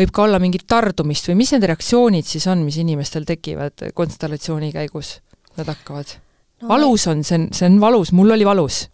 [0.00, 4.70] võib ka olla mingit tardumist või mis need reaktsioonid siis on, mis inimestel tekivad konstellatsiooni
[4.72, 5.18] käigus,
[5.56, 6.12] nad hakkavad
[6.60, 6.68] no,?
[6.68, 8.84] valus on, see on, see on valus, mul oli valus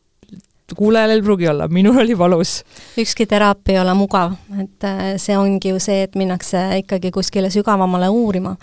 [0.75, 2.65] kuulajal ei pruugi olla, minul oli valus.
[2.99, 7.51] ükski teraapia ei ole mugav, et äh, see ongi ju see, et minnakse ikkagi kuskile
[7.51, 8.57] sügavamale uurima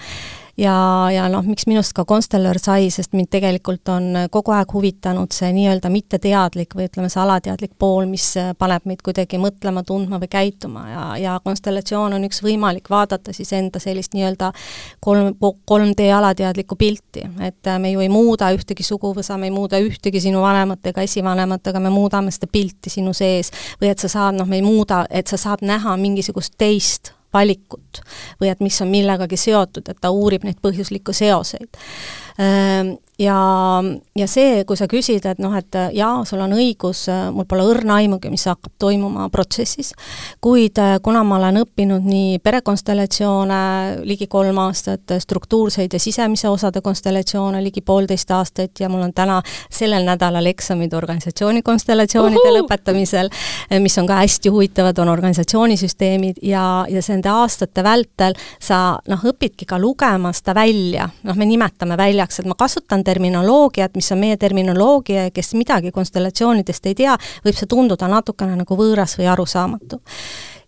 [0.58, 0.76] ja,
[1.14, 5.50] ja noh, miks minust ka konstellöör sai, sest mind tegelikult on kogu aeg huvitanud see
[5.56, 8.28] nii-öelda mitteteadlik või ütleme, see alateadlik pool, mis
[8.60, 10.86] paneb meid kuidagi mõtlema, tundma või käituma.
[10.90, 14.52] Ja, ja konstellatsioon on üks võimalik vaadata siis enda sellist nii-öelda
[15.04, 20.22] kolm, 3D alateadlikku pilti, et me ju ei muuda ühtegi suguvõsa, me ei muuda ühtegi
[20.22, 23.52] sinu vanemat ega esivanemat, aga me muudame seda pilti sinu sees.
[23.82, 28.02] Või et sa saad, noh, me ei muuda, et sa saad näha mingisugust teist valikut
[28.42, 31.82] või et mis on millegagi seotud, et ta uurib neid põhjuslikke seoseid.
[33.22, 33.84] Ja,
[34.18, 38.00] ja see, kui sa küsid, et noh, et jaa, sul on õigus, mul pole õrna
[38.02, 39.92] aimugi, mis hakkab toimuma protsessis,
[40.42, 43.60] kuid äh, kuna ma olen õppinud nii perekonstellatsioone
[44.10, 49.38] ligi kolm aastat, struktuurseid ja sisemise osade konstellatsioone ligi poolteist aastat ja mul on täna
[49.70, 52.56] sellel nädalal eksamid organisatsiooni konstellatsioonide Uhu!
[52.58, 58.98] lõpetamisel, äh, mis on ka hästi huvitavad, on organisatsioonisüsteemid ja, ja nende aastate vältel sa
[59.06, 63.96] noh, õpidki ka lugema seda välja, noh, me nimetame väljaks, et ma kasutan on terminoloogiat,
[63.96, 68.80] mis on meie terminoloogia ja kes midagi konstellatsioonidest ei tea, võib see tunduda natukene nagu
[68.80, 70.00] võõras või arusaamatu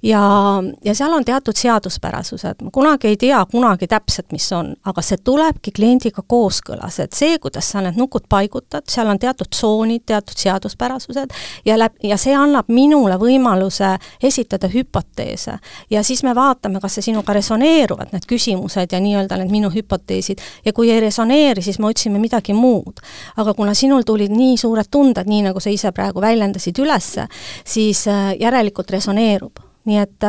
[0.03, 5.01] ja, ja seal on teatud seaduspärasused, ma kunagi ei tea kunagi täpselt, mis on, aga
[5.05, 10.05] see tulebki kliendiga kooskõlas, et see, kuidas sa need nukud paigutad, seal on teatud tsoonid,
[10.05, 11.34] teatud seaduspärasused
[11.65, 15.58] ja läb-, ja see annab minule võimaluse esitada hüpoteese.
[15.89, 20.41] ja siis me vaatame, kas see sinuga resoneeruvad, need küsimused ja nii-öelda need minu hüpoteesid,
[20.65, 23.01] ja kui ei resoneeri, siis me otsime midagi muud.
[23.38, 27.27] aga kuna sinul tulid nii suured tunded, nii nagu sa ise praegu väljendasid ülesse,
[27.65, 30.26] siis äh, järelikult resoneerub nii et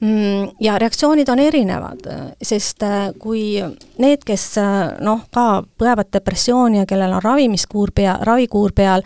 [0.00, 2.06] mm, ja reaktsioonid on erinevad,
[2.42, 3.56] sest äh, kui
[3.98, 9.04] need, kes äh, noh, ka põevad depressiooni ja kellel on ravimiskuur pea, ravikuur peal,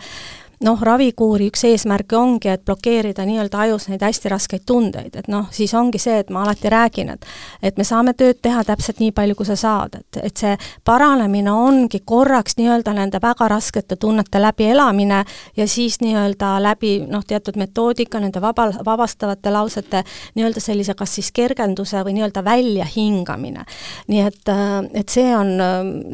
[0.65, 5.47] noh, ravikuuri üks eesmärke ongi, et blokeerida nii-öelda ajus neid hästi raskeid tundeid, et noh,
[5.55, 7.25] siis ongi see, et ma alati räägin, et
[7.63, 10.55] et me saame tööd teha täpselt nii palju, kui sa saad, et, et see
[10.87, 15.23] paranemine ongi korraks nii-öelda nende väga raskete tunnete läbielamine
[15.57, 20.03] ja siis nii-öelda läbi noh, teatud metoodika, nende vaba, vabastavate lausete
[20.35, 23.65] nii-öelda sellise kas siis kergenduse või nii-öelda väljahingamine.
[24.07, 24.53] nii et,
[24.93, 25.55] et see on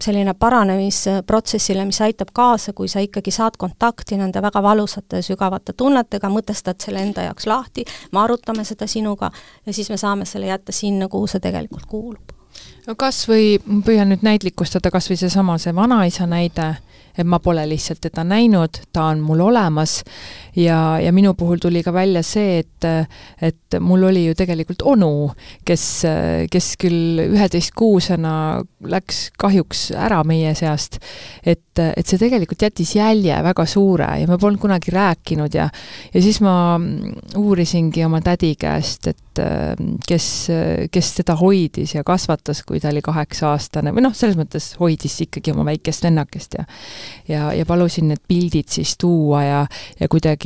[0.04, 5.74] selline paranemisprotsessile, mis aitab kaasa, kui sa ikkagi saad kontakti nende nende väga valusate sügavate
[5.74, 9.32] tunnetega, mõtestad selle enda jaoks lahti, me arutame seda sinuga
[9.66, 12.34] ja siis me saame selle jätta sinna, kuhu see tegelikult kuulub.
[12.88, 16.76] no kas või, ma püüan nüüd näitlikustada kas või seesama, see vanaisa näide,
[17.18, 20.04] et ma pole lihtsalt teda näinud, ta on mul olemas
[20.56, 22.88] ja, ja minu puhul tuli ka välja see, et,
[23.44, 25.12] et mul oli ju tegelikult onu,
[25.68, 25.86] kes,
[26.52, 28.36] kes küll üheteistkuusena
[28.92, 31.00] läks kahjuks ära meie seast,
[31.44, 35.70] et, et see tegelikult jättis jälje väga suure ja me polnud kunagi rääkinud ja,
[36.14, 36.78] ja siis ma
[37.38, 39.22] uurisingi oma tädi käest, et
[40.08, 40.28] kes,
[40.92, 45.52] kes teda hoidis ja kasvatas, kui ta oli kaheksa-aastane või noh, selles mõttes hoidis ikkagi
[45.52, 46.66] oma väikest vennakest ja
[47.28, 49.62] ja, ja palusin need pildid siis tuua ja,
[50.00, 50.45] ja kuidagi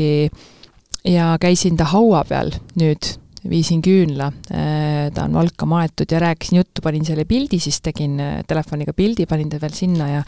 [1.08, 3.16] ja käisin ta haua peal nüüd,
[3.50, 8.20] viisin küünla, äh, ta on valka maetud ja rääkisin juttu, panin selle pildi, siis tegin
[8.20, 10.24] äh, telefoniga pildi, panin ta veel sinna ja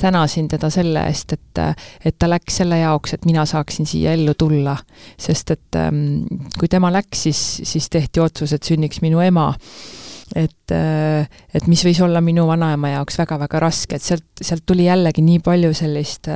[0.00, 1.62] tänasin teda selle eest, et,
[2.04, 4.76] et ta läks selle jaoks, et mina saaksin siia ellu tulla.
[5.18, 6.26] sest et ähm,
[6.58, 9.52] kui tema läks, siis, siis tehti otsus, et sünniks minu ema
[10.34, 14.88] et, äh, et mis võis olla minu vanaema jaoks väga-väga raske, et sealt, sealt tuli
[14.88, 16.30] jällegi nii palju sellist,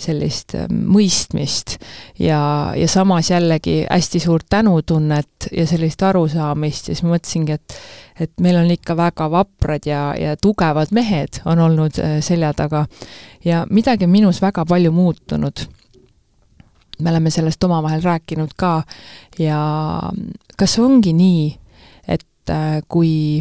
[0.00, 1.76] sellist äh, mõistmist.
[2.18, 2.40] Ja,
[2.76, 7.80] ja samas jällegi hästi suurt tänutunnet ja sellist arusaamist ja siis ma mõtlesingi, et
[8.18, 12.86] et meil on ikka väga vaprad ja, ja tugevad mehed on olnud äh, selja taga.
[13.44, 15.62] Ja midagi on minus väga palju muutunud.
[16.98, 18.82] Me oleme sellest omavahel rääkinud ka.
[19.38, 19.60] Ja
[20.58, 21.52] kas ongi nii,
[22.48, 23.40] et äh, kui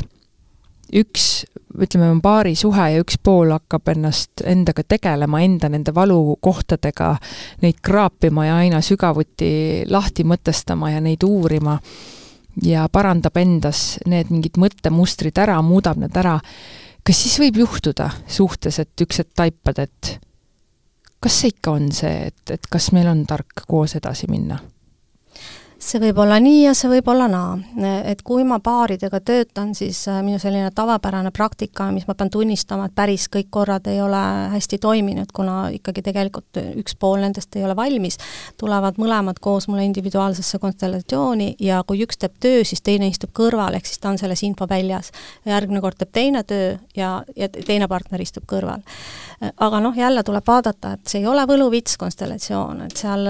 [0.94, 1.46] üks,
[1.78, 7.16] ütleme, on paarisuhe ja üks pool hakkab ennast endaga tegelema, enda nende valukohtadega,
[7.64, 11.78] neid kraapima ja aina sügavuti lahti mõtestama ja neid uurima
[12.64, 16.38] ja parandab endas need mingid mõttemustrid ära, muudab need ära,
[17.04, 20.18] kas siis võib juhtuda suhtes, et üks hetk taipad, et
[21.20, 24.60] kas see ikka on see, et, et kas meil on tark koos edasi minna?
[25.80, 27.58] See võib olla nii ja see võib olla naa.
[28.10, 32.88] et kui ma paaridega töötan, siis äh, minu selline tavapärane praktika, mis ma pean tunnistama,
[32.88, 34.22] et päris kõik korrad ei ole
[34.54, 38.18] hästi toiminud, kuna ikkagi tegelikult üks pool nendest ei ole valmis,
[38.58, 43.78] tulevad mõlemad koos mulle individuaalsesse konstellatsiooni ja kui üks teeb töö, siis teine istub kõrval,
[43.78, 45.12] ehk siis ta on selles infoväljas.
[45.46, 48.82] järgmine kord teeb teine töö ja, ja teine partner istub kõrval.
[49.58, 53.28] aga noh, jälle tuleb vaadata, et see ei ole võluvits konstellatsioon, et seal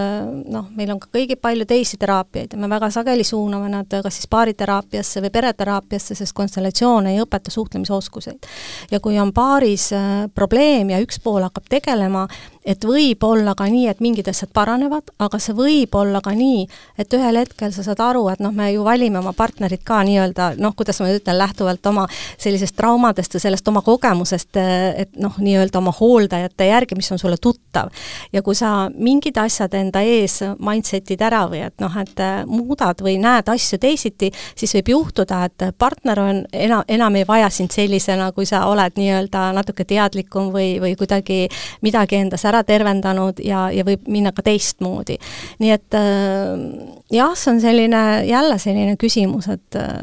[0.47, 3.87] noh, meil on ka kõigi palju teisi teraapiaid, teraapiaid ja me väga sageli suuname nad
[4.03, 8.47] kas siis paariteraapiasse või pereteraapiasse, sest konstellatsioon ei õpeta suhtlemisoskuseid.
[8.91, 12.27] ja kui on paaris äh, probleem ja üks pool hakkab tegelema,
[12.67, 16.65] et võib olla ka nii, et mingid asjad paranevad, aga see võib olla ka nii,
[16.99, 20.49] et ühel hetkel sa saad aru, et noh, me ju valime oma partnerit ka nii-öelda
[20.59, 22.05] noh, kuidas ma ütlen, lähtuvalt oma
[22.37, 27.39] sellisest traumadest ja sellest oma kogemusest, et noh, nii-öelda oma hooldajate järgi, mis on sulle
[27.41, 27.89] tuttav.
[28.33, 33.17] ja kui sa mingid asjad enda ees mindset'id ära või et noh, et muudad või
[33.21, 38.31] näed asju teisiti, siis võib juhtuda, et partner on enam, enam ei vaja sind sellisena,
[38.35, 41.45] kui sa oled nii-öelda natuke teadlikum või, või kuidagi
[41.85, 45.17] midagi endas ära ära tervendanud ja, ja võib minna ka teistmoodi.
[45.61, 49.93] nii et äh, jah, see on selline, jälle selline küsimus, et, äh,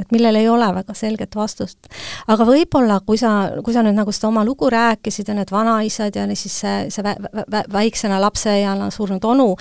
[0.00, 1.90] et millel ei ole väga selget vastust.
[2.26, 6.16] aga võib-olla, kui sa, kui sa nüüd nagu seda oma lugu rääkisid ja need vanaisad
[6.16, 9.54] ja siis see, see vä, vä, väiksena lapseeana surnud onu,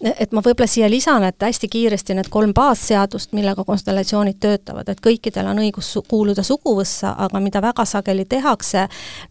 [0.00, 5.00] et ma võib-olla siia lisan, et hästi kiiresti need kolm baasseadust, millega konstellatsioonid töötavad, et
[5.04, 8.86] kõikidel on õigus kuuluda suguvõssa, aga mida väga sageli tehakse,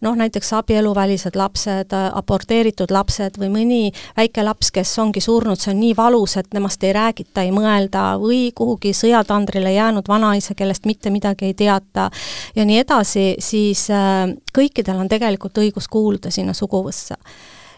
[0.06, 3.82] noh näiteks abieluvälised lapsed, aborteeritud lapsed või mõni
[4.16, 8.14] väike laps, kes ongi surnud, see on nii valus, et temast ei räägita, ei mõelda,
[8.22, 12.10] või kuhugi sõjatandrile jäänud vanaisa, kellest mitte midagi ei teata
[12.54, 17.18] ja nii edasi, siis äh, kõikidel on tegelikult õigus kuuluda sinna suguvõssa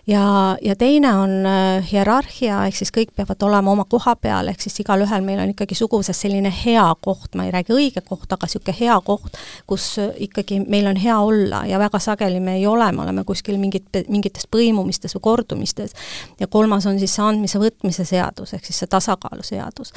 [0.06, 4.60] ja, ja teine on äh, hierarhia, ehk siis kõik peavad olema oma koha peal, ehk
[4.64, 8.48] siis igalühel meil on ikkagi suguses selline hea koht, ma ei räägi õige koht, aga
[8.48, 9.38] niisugune hea koht,
[9.70, 13.24] kus äh, ikkagi meil on hea olla ja väga sageli me ei ole, me oleme
[13.28, 15.94] kuskil mingit, mingites põimumistes või kordumistes.
[16.40, 19.92] ja kolmas on siis see andmise-võtmise seadus, ehk siis see tasakaalu seadus.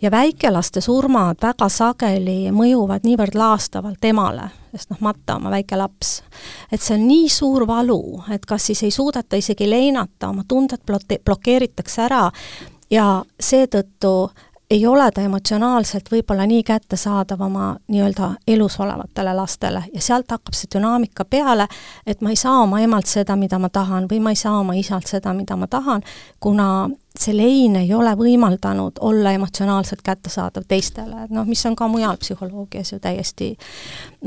[0.00, 6.22] ja väikelaste surmad väga sageli mõjuvad niivõrd laastavalt emale, sest noh, matta oma väike laps.
[6.72, 10.84] et see on nii suur valu, et kas siis ei suudeta isegi leinata, oma tunded
[10.86, 12.28] bloke-, blokeeritakse ära
[12.90, 14.30] ja seetõttu
[14.70, 20.54] ei ole ta emotsionaalselt võib-olla nii kättesaadav oma nii-öelda elus olevatele lastele ja sealt hakkab
[20.54, 21.66] see dünaamika peale,
[22.06, 24.78] et ma ei saa oma emalt seda, mida ma tahan, või ma ei saa oma
[24.78, 26.06] isalt seda, mida ma tahan,
[26.40, 26.88] kuna
[27.18, 32.22] see lein ei ole võimaldanud olla emotsionaalselt kättesaadav teistele, et noh, mis on ka mujal
[32.22, 33.56] psühholoogias ju täiesti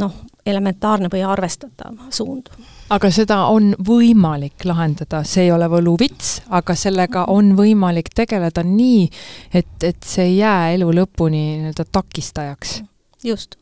[0.03, 2.51] noh, elementaarne või arvestatav suund.
[2.93, 9.07] Aga seda on võimalik lahendada, see ei ole võluvits, aga sellega on võimalik tegeleda nii,
[9.53, 12.81] et, et see ei jää elu lõpuni nii-öelda takistajaks.
[13.23, 13.57] just.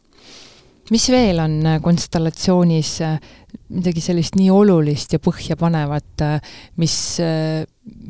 [0.92, 2.98] mis veel on konstellatsioonis
[3.72, 6.26] midagi sellist nii olulist ja põhjapanevat,
[6.82, 6.96] mis,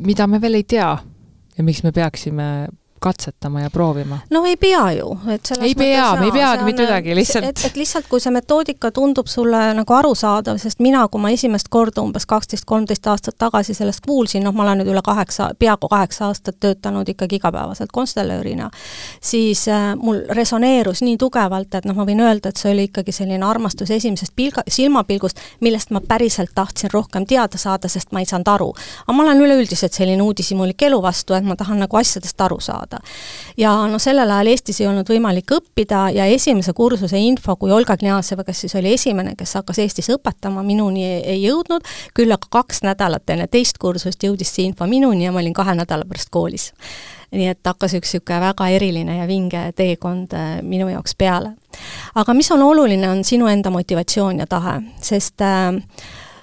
[0.08, 0.92] mida me veel ei tea
[1.58, 2.48] ja miks me peaksime
[3.02, 4.20] katsetama ja proovima?
[4.30, 7.64] no ei pea ju, et selles ei pea, me ei peagi mitte midagi, lihtsalt et,
[7.66, 12.04] et lihtsalt, kui see metoodika tundub sulle nagu arusaadav, sest mina, kui ma esimest korda
[12.06, 16.28] umbes kaksteist, kolmteist aastat tagasi sellest kuulsin, noh, ma olen nüüd üle kaheksa, peaaegu kaheksa
[16.30, 18.70] aastat töötanud ikkagi igapäevaselt konstellöörina,
[19.22, 23.16] siis äh, mul resoneerus nii tugevalt, et noh, ma võin öelda, et see oli ikkagi
[23.16, 28.30] selline armastus esimesest pilga, silmapilgust, millest ma päriselt tahtsin rohkem teada saada, sest ma ei
[28.30, 28.72] saanud aru.
[29.08, 32.91] aga ma olen üleüldiselt selline uudishimulik elu vastu, et ma tahan nagu asjadest aru saada
[32.92, 33.04] saada.
[33.58, 37.98] ja noh, sellel ajal Eestis ei olnud võimalik õppida ja esimese kursuse info, kui Olga
[37.98, 42.84] Kniaseva, kes siis oli esimene, kes hakkas Eestis õpetama, minuni ei jõudnud, küll aga kaks
[42.84, 46.72] nädalat enne teist kursust jõudis see info minuni ja ma olin kahe nädala pärast koolis
[47.32, 51.54] nii et hakkas üks niisugune väga eriline ja vinge teekond äh, minu jaoks peale.
[52.16, 55.72] aga mis on oluline, on sinu enda motivatsioon ja tahe, sest äh,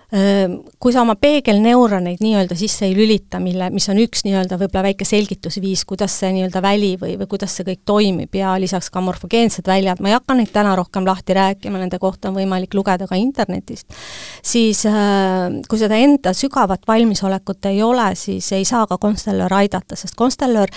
[0.09, 5.05] kui sa oma peegelneuroneid nii-öelda sisse ei lülita, mille, mis on üks nii-öelda võib-olla väike
[5.05, 9.69] selgitusviis, kuidas see nii-öelda väli või, või kuidas see kõik toimib ja lisaks ka morfogeensed
[9.69, 13.19] väljad, ma ei hakka neid täna rohkem lahti rääkima, nende kohta on võimalik lugeda ka
[13.21, 13.93] internetist,
[14.41, 14.81] siis
[15.69, 20.73] kui seda enda sügavat valmisolekut ei ole, siis ei saa ka konstellöör aidata, sest konstellöör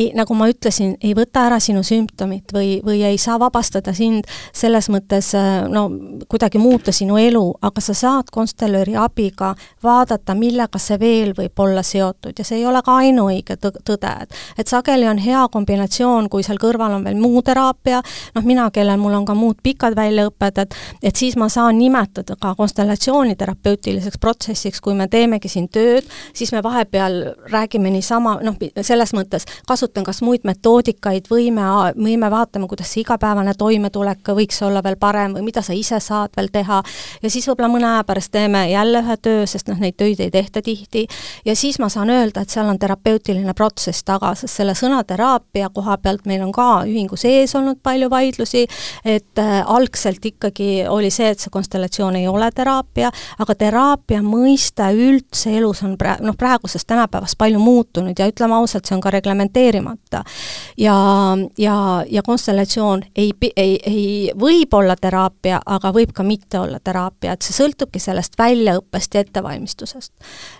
[0.00, 4.28] ei, nagu ma ütlesin, ei võta ära sinu sümptomit või, või ei saa vabastada sind
[4.56, 5.86] selles mõttes äh, no
[6.30, 9.52] kuidagi muuta sinu elu, aga sa saad konstellööri abiga
[9.84, 12.38] vaadata, millega see veel võib olla seotud.
[12.38, 16.60] Ja see ei ole ka ainuõige tõde, et et sageli on hea kombinatsioon, kui seal
[16.60, 18.00] kõrval on veel muu teraapia,
[18.36, 22.36] noh mina, kellel mul on ka muud pikad väljaõpped, et et siis ma saan nimetada
[22.40, 27.20] ka konstellatsiooni terapeutiliseks protsessiks, kui me teemegi siin tööd, siis me vahepeal
[27.50, 31.62] räägime niisama, noh, selles mõttes kasutame puudutan kas muid metoodikaid või me,
[31.96, 35.98] või me vaatame, kuidas see igapäevane toimetulek võiks olla veel parem või mida sa ise
[36.00, 36.82] saad veel teha,
[37.22, 40.30] ja siis võib-olla mõne aja pärast teeme jälle ühe töö, sest noh, neid töid ei
[40.30, 41.06] tehta tihti,
[41.44, 45.70] ja siis ma saan öelda, et seal on terapeutiline protsess taga, sest selle sõna teraapia
[45.74, 48.66] koha pealt meil on ka ühingu sees olnud palju vaidlusi,
[49.04, 53.10] et äh, algselt ikkagi oli see, et see konstellatsioon ei ole teraapia,
[53.42, 58.86] aga teraapia mõiste üldse elus on pra-, noh, praeguses tänapäevas palju muutunud ja ütleme ausalt,
[58.86, 59.10] see on ka
[59.80, 60.24] reglementeerimata.
[60.76, 66.80] ja, ja, ja konstellatsioon ei, ei, ei, võib olla teraapia, aga võib ka mitte olla
[66.80, 70.12] teraapia, et see sõltubki sellest väljaõppest ja ettevalmistusest.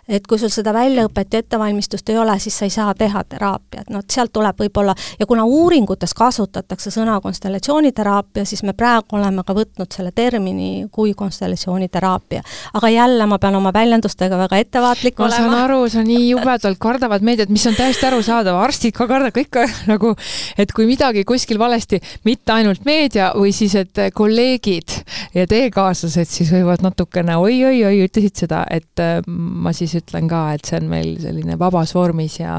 [0.09, 3.91] et kui sul seda väljaõpet ja ettevalmistust ei ole, siis sa ei saa teha teraapiat,
[3.91, 9.55] noh, sealt tuleb võib-olla, ja kuna uuringutes kasutatakse sõna konstellatsiooniteraapia, siis me praegu oleme ka
[9.55, 12.43] võtnud selle termini kui konstellatsiooniteraapia.
[12.75, 15.47] aga jälle ma pean oma väljendustega väga ettevaatlik ma olema.
[15.47, 19.41] ma saan aru, sa nii jubedalt kardavad meediat, mis on täiesti arusaadav, arstid ka kardavad
[19.41, 20.13] ikka nagu,
[20.61, 24.97] et kui midagi kuskil valesti, mitte ainult meedia või siis, et kolleegid
[25.37, 30.69] ja teekaaslased siis võivad natukene oi-oi-oi, ütlesid seda, et äh, ma siis ütlen ka, et
[30.69, 32.59] see on meil selline vabas vormis ja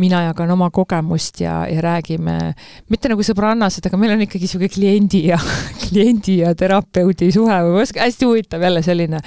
[0.00, 2.38] mina jagan oma kogemust ja, ja räägime
[2.92, 5.40] mitte nagu sõbrannased, aga meil on ikkagi niisugune kliendi ja,
[5.84, 9.20] kliendi ja terapeudi suhe või hästi huvitav jälle selline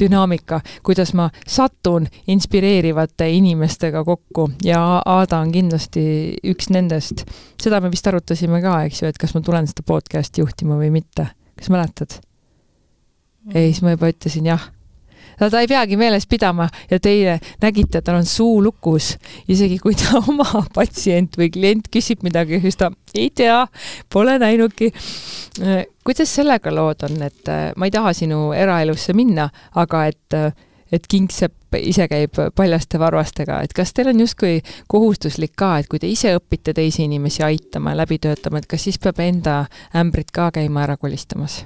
[0.00, 6.09] dünaamika, kuidas ma satun inspireerivate inimestega kokku ja Aada on kindlasti
[6.52, 7.24] üks nendest.
[7.60, 10.92] seda me vist arutasime ka, eks ju, et kas ma tulen seda podcast'i juhtima või
[11.00, 11.30] mitte.
[11.58, 12.20] kas mäletad?
[13.54, 14.68] ei, siis ma juba ütlesin jah
[15.40, 19.14] no ta ei peagi meeles pidama ja teie nägite, tal on suu lukus,
[19.48, 23.62] isegi kui ta oma patsient või klient küsib midagi, siis ta ei tea,
[24.12, 24.92] pole näinudki.
[26.04, 29.48] kuidas sellega lood on, et äh, ma ei taha sinu eraelusse minna,
[29.80, 30.52] aga et äh,
[30.92, 34.60] et kingsepp ise käib paljaste varvastega, et kas teil on justkui
[34.90, 38.88] kohustuslik ka, et kui te ise õpite teisi inimesi aitama ja läbi töötama, et kas
[38.88, 39.64] siis peab enda
[39.96, 41.64] ämbrit ka käima ära kolistamas?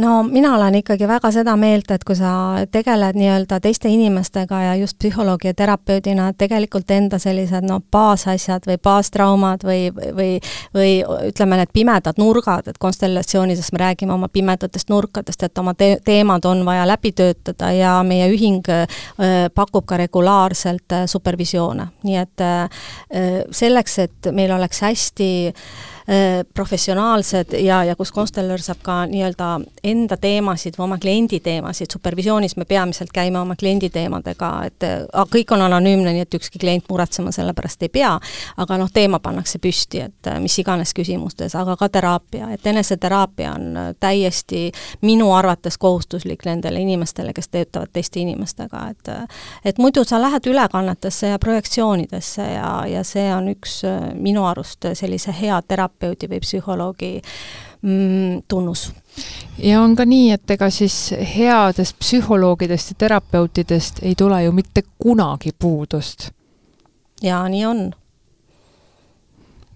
[0.00, 2.32] No mina olen ikkagi väga seda meelt, et kui sa
[2.72, 8.66] tegeled nii-öelda teiste inimestega ja just psühholoogi ja terapeudina, et tegelikult enda sellised noh, baasasjad
[8.68, 10.30] või baastraumad või, või,
[10.74, 10.92] või
[11.30, 16.44] ütleme, need pimedad nurgad, et konstellatsioonides me räägime oma pimedatest nurkadest, et oma te teemad
[16.48, 19.00] on vaja läbi töötada ja meie ühing äh,
[19.54, 22.84] pakub ka regulaarselt äh, supervisioone, nii et äh,
[23.50, 25.30] selleks, et meil oleks hästi
[25.99, 25.99] Äh,
[26.54, 29.48] professionaalsed ja, ja kus konstellör saab ka nii-öelda
[29.84, 34.86] enda teemasid või oma kliendi teemasid, supervisioonis me peamiselt käime oma kliendi teemadega, et
[35.30, 38.12] kõik on anonüümne, nii et ükski klient muretsema selle pärast ei pea,
[38.56, 43.52] aga noh, teema pannakse püsti, et äh, mis iganes küsimustes, aga ka teraapia, et eneseteraapia
[43.54, 44.70] on äh, täiesti
[45.06, 49.12] minu arvates kohustuslik nendele inimestele, kes töötavad teiste inimestega, et
[49.64, 53.80] et muidu sa lähed ülekannetesse ja projektsioonidesse ja, ja see on üks
[54.14, 57.22] minu arust sellise hea teraapia terapeudi või psühholoogi
[57.82, 58.92] mm, tunnus.
[59.58, 64.82] ja on ka nii, et ega siis headest psühholoogidest ja terapeutidest ei tule ju mitte
[64.98, 66.30] kunagi puudust.
[67.22, 67.90] jaa, nii on.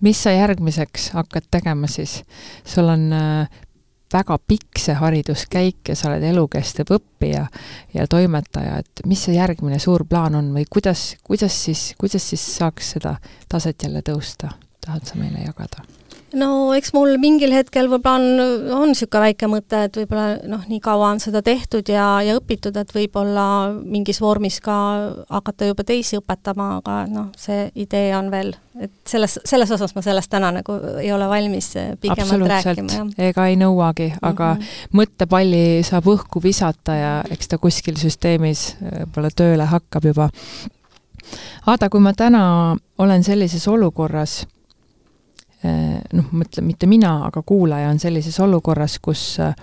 [0.01, 2.23] mis sa järgmiseks hakkad tegema siis?
[2.65, 3.49] sul on äh,
[4.13, 7.47] väga pikk see hariduskäik ja sa oled elukestev õppija
[7.95, 12.45] ja toimetaja, et mis see järgmine suur plaan on või kuidas, kuidas siis, kuidas siis
[12.57, 13.17] saaks seda
[13.49, 14.55] taset jälle tõusta,
[14.85, 15.83] tahad sa meile jagada?
[16.39, 20.81] No eks mul mingil hetkel võib-olla on, on niisugune väike mõte, et võib-olla noh, nii
[20.85, 23.47] kaua on seda tehtud ja, ja õpitud, et võib-olla
[23.81, 24.77] mingis vormis ka
[25.31, 30.05] hakata juba teisi õpetama, aga noh, see idee on veel, et selles, selles osas ma
[30.05, 31.73] sellest täna nagu ei ole valmis
[32.03, 34.95] pikemalt rääkima, ega ei nõuagi, aga mm -hmm.
[35.01, 40.31] mõttepalli saab õhku visata ja eks ta kuskil süsteemis võib-olla tööle hakkab juba.
[41.67, 44.54] Aada, kui ma täna olen sellises olukorras Eh,
[45.65, 49.55] noh, mõtlen mitte mina, aga kuulaja on sellises olukorras, kus eh,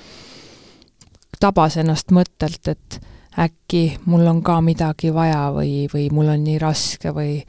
[1.42, 3.00] tabas ennast mõttelt, et
[3.40, 7.40] äkki mul on ka midagi vaja või, või mul on nii raske või,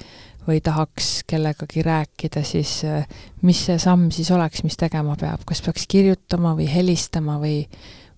[0.46, 3.08] või tahaks kellegagi rääkida, siis eh,
[3.42, 7.64] mis see samm siis oleks, mis tegema peab, kas peaks kirjutama või helistama või,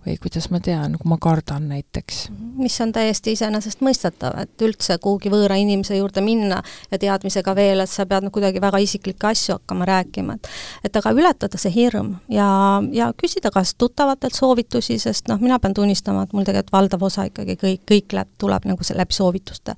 [0.07, 2.29] või kuidas ma tean, kui ma kardan näiteks.
[2.57, 7.91] mis on täiesti iseenesestmõistetav, et üldse kuhugi võõra inimese juurde minna ja teadmisega veel, et
[7.91, 10.49] sa pead kuidagi väga isiklikke asju hakkama rääkima, et
[10.85, 12.49] et aga ületada see hirm ja,
[12.93, 17.27] ja küsida kas tuttavatelt soovitusi, sest noh, mina pean tunnistama, et mul tegelikult valdav osa
[17.31, 19.75] ikkagi kõik, kõik läheb, tuleb nagu see läbi soovituste.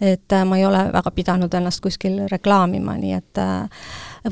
[0.00, 3.68] et äh, ma ei ole väga pidanud ennast kuskil reklaamima, nii et äh,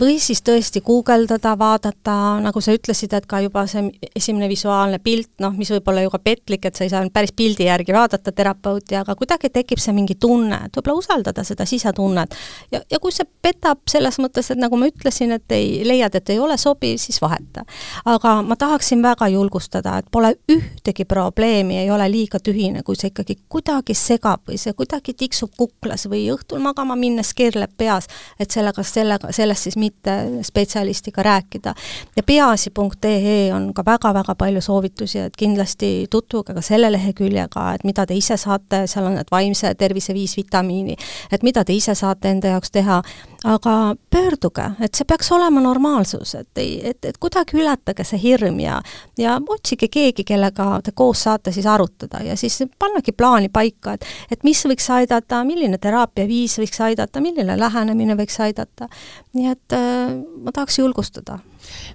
[0.00, 5.30] või siis tõesti guugeldada, vaadata, nagu sa ütlesid, et ka juba see esimene visuaalne pilt,
[5.42, 8.32] noh, mis võib olla ju ka petlik, et sa ei saa päris pildi järgi vaadata
[8.32, 12.34] terapeuti, aga kuidagi tekib see mingi tunne, et võib-olla usaldada seda sisetunnet.
[12.72, 16.34] ja, ja kui see petab selles mõttes, et nagu ma ütlesin, et ei, leiad, et
[16.34, 17.64] ei ole sobiv, siis vaheta.
[18.04, 23.12] aga ma tahaksin väga julgustada, et pole ühtegi probleemi, ei ole liiga tühine, kui see
[23.12, 28.08] ikkagi kuidagi segab või see kuidagi tiksub kuklas või õhtul magama minnes keerleb peas,
[28.40, 31.74] et sellega, sellega, sellest siis mitte spetsialistiga rääkida.
[32.16, 38.06] ja peaasi.ee on ka väga-väga palju soovitusi, et kindlasti tutvuge ka selle leheküljega, et mida
[38.06, 40.96] te ise saate, seal on need vaimse tervise viis vitamiini,
[41.32, 43.02] et mida te ise saate enda jaoks teha,
[43.46, 48.58] aga pöörduge, et see peaks olema normaalsus, et ei, et, et kuidagi ületage see hirm
[48.60, 48.80] ja
[49.18, 54.06] ja otsige keegi, kellega te koos saate siis arutada ja siis pannagi plaani paika, et
[54.30, 58.88] et mis võiks aidata, milline teraapiaviis võiks aidata, milline lähenemine võiks aidata.
[59.34, 61.38] nii et äh, ma tahaks julgustada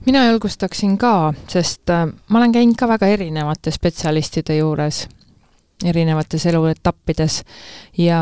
[0.06, 5.08] mina julgustaksin ka, sest äh, ma olen käinud ka väga erinevate spetsialistide juures,
[5.86, 7.42] erinevates eluetappides
[7.98, 8.22] ja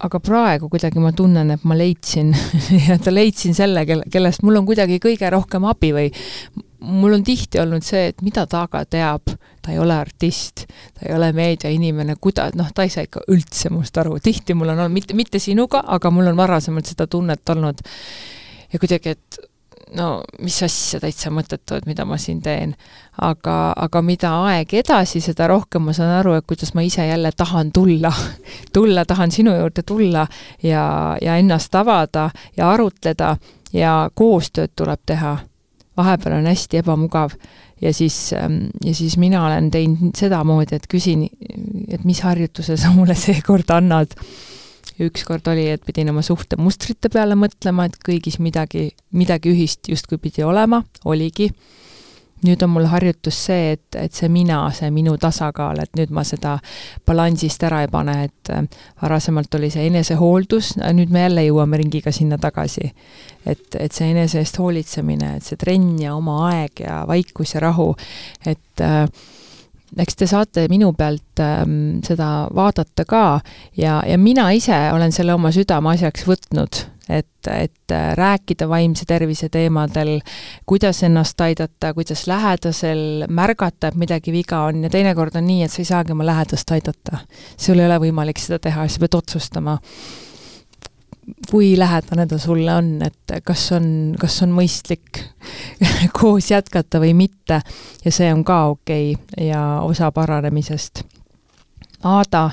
[0.00, 2.32] aga praegu kuidagi ma tunnen, et ma leidsin
[2.72, 6.08] nii-öelda leidsin selle, kelle, kellest mul on kuidagi kõige rohkem abi või
[6.80, 10.64] mul on tihti olnud see, et mida ta aga teab, ta ei ole artist,
[10.96, 14.72] ta ei ole meediainimene, kuida-, noh, ta ei saa ikka üldse must aru, tihti mul
[14.72, 17.84] on olnud, mitte, mitte sinuga, aga mul on varasemalt seda tunnet olnud.
[18.72, 19.49] ja kuidagi, et
[19.96, 20.08] no
[20.42, 22.74] mis asja, täitsa mõttetud, mida ma siin teen.
[23.20, 27.32] aga, aga mida aeg edasi, seda rohkem ma saan aru, et kuidas ma ise jälle
[27.36, 28.12] tahan tulla
[28.76, 30.26] tulla, tahan sinu juurde tulla
[30.62, 33.36] ja, ja ennast avada ja arutleda
[33.72, 35.38] ja koostööd tuleb teha.
[35.96, 37.34] vahepeal on hästi ebamugav
[37.82, 41.28] ja siis, ähm, ja siis mina olen teinud sedamoodi, et küsin,
[41.88, 44.14] et mis harjutuse sa mulle seekord annad
[45.08, 50.44] ükskord oli, et pidin oma suhtemustrite peale mõtlema, et kõigis midagi, midagi ühist justkui pidi
[50.46, 51.50] olema, oligi.
[52.40, 56.22] nüüd on mul harjutus see, et, et see mina, see minu tasakaal, et nüüd ma
[56.24, 56.54] seda
[57.04, 58.62] balansist ära ei pane, et äh,
[59.02, 62.92] varasemalt oli see enesehooldus, nüüd me jälle jõuame ringiga sinna tagasi.
[63.44, 67.60] et, et see enese eest hoolitsemine, et see trenn ja oma aeg ja vaikus ja
[67.60, 67.92] rahu,
[68.46, 69.04] et äh,
[69.98, 73.24] eks te saate minu pealt ähm, seda vaadata ka
[73.76, 79.50] ja, ja mina ise olen selle oma südameasjaks võtnud, et, et äh, rääkida vaimse tervise
[79.52, 80.18] teemadel,
[80.66, 85.74] kuidas ennast aidata, kuidas lähedasel märgata, et midagi viga on ja teinekord on nii, et
[85.74, 87.24] sa ei saagi oma lähedast aidata.
[87.56, 89.78] sul ei ole võimalik seda teha, sa pead otsustama
[91.50, 93.86] kui lähedane ta sulle on, et kas on,
[94.20, 95.22] kas on mõistlik
[96.20, 97.60] koos jätkata või mitte
[98.04, 101.02] ja see on ka okei okay ja osa paranemisest.
[102.04, 102.50] Aada,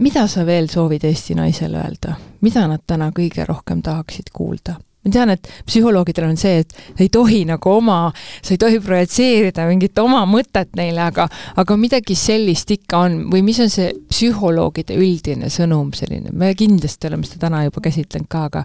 [0.00, 4.76] mida sa veel soovid Eesti naisele öelda, mida nad täna kõige rohkem tahaksid kuulda?
[5.04, 7.98] Ma tean, et psühholoogidel on see, et sa ei tohi nagu oma,
[8.40, 11.28] sa ei tohi projitseerida mingit oma mõtet neile, aga,
[11.60, 17.10] aga midagi sellist ikka on või mis on see psühholoogide üldine sõnum selline, me kindlasti
[17.10, 18.64] oleme seda täna juba käsitlenud ka, aga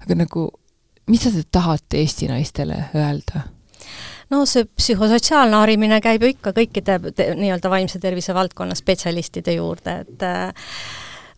[0.00, 0.48] aga nagu,
[1.10, 3.46] mida te tahate Eesti naistele öelda?
[4.30, 6.98] no see psühhosotsiaalne harimine käib ju ikka kõikide
[7.38, 10.68] nii-öelda vaimse tervise valdkonna spetsialistide juurde, et äh,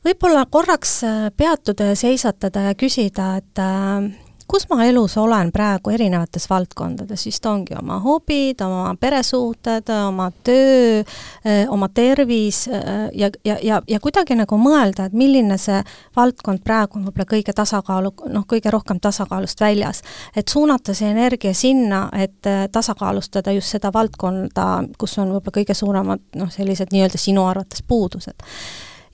[0.05, 4.11] võib-olla korraks äh, peatuda ja seisatada ja küsida, et äh,
[4.53, 11.01] kus ma elus olen praegu erinevates valdkondades, vist ongi oma hobid, oma peresuhted, oma töö,
[11.45, 15.81] eh, oma tervis ja, ja, ja, ja kuidagi nagu mõelda, et milline see
[16.17, 20.03] valdkond praegu on võib-olla kõige tasakaalu, noh, kõige rohkem tasakaalust väljas.
[20.37, 26.29] et suunata see energia sinna, et tasakaalustada just seda valdkonda, kus on võib-olla kõige suuremad
[26.37, 28.37] noh, sellised nii-öelda sinu arvates puudused.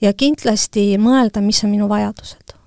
[0.01, 2.59] Ja kindlasti mõelda, mis on minu vajadused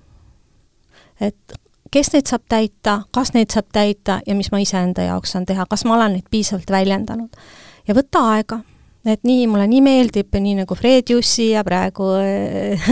[1.27, 1.55] et
[1.93, 5.65] kes neid saab täita, kas neid saab täita ja mis ma iseenda jaoks saan teha,
[5.69, 7.41] kas ma olen neid piisavalt väljendanud.
[7.87, 8.59] ja võtta aega,
[9.05, 12.85] et nii, mulle nii meeldib, nii nagu Fred Jussi ja praegu äh,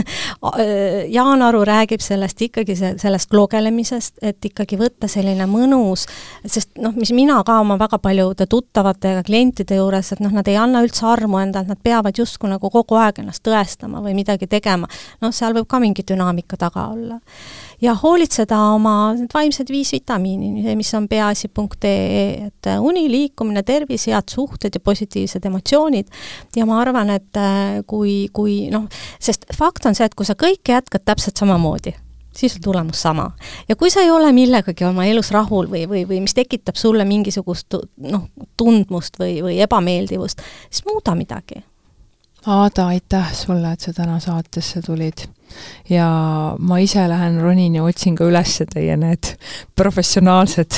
[1.15, 6.07] Jaan Aru räägib sellest ikkagi sellest logelemisest, et ikkagi võtta selline mõnus,
[6.45, 10.47] sest noh, mis mina ka oma väga paljude tuttavate ja klientide juures, et noh, nad
[10.51, 14.49] ei anna üldse armu endalt, nad peavad justkui nagu kogu aeg ennast tõestama või midagi
[14.51, 14.89] tegema.
[15.21, 17.21] noh, seal võib ka mingi dünaamika taga olla
[17.81, 24.05] ja hoolitseda oma need vaimsed viis vitamiini, mis on peaasi.ee, et äh, uni, liikumine, tervis,
[24.11, 26.07] head suhted ja positiivsed emotsioonid.
[26.55, 28.87] ja ma arvan, et äh, kui, kui noh,
[29.19, 31.95] sest fakt on see, et kui sa kõike jätkad täpselt samamoodi,
[32.37, 33.31] siis on tulemus sama.
[33.69, 37.05] ja kui sa ei ole millegagi oma elus rahul või, või, või mis tekitab sulle
[37.05, 41.63] mingisugust noh, tundmust või, või ebameeldivust, siis muuda midagi.
[42.45, 45.27] Aada, aitäh sulle, et sa täna saatesse tulid
[45.89, 46.07] ja
[46.59, 49.33] ma ise lähen ronin ja otsin ka üles teie need
[49.75, 50.77] professionaalsed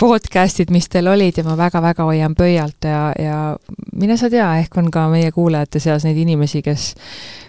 [0.00, 3.38] podcast'id, mis teil olid ja ma väga-väga hoian pöialt ja, ja
[3.94, 6.92] mine sa tea, ehk on ka meie kuulajate seas neid inimesi, kes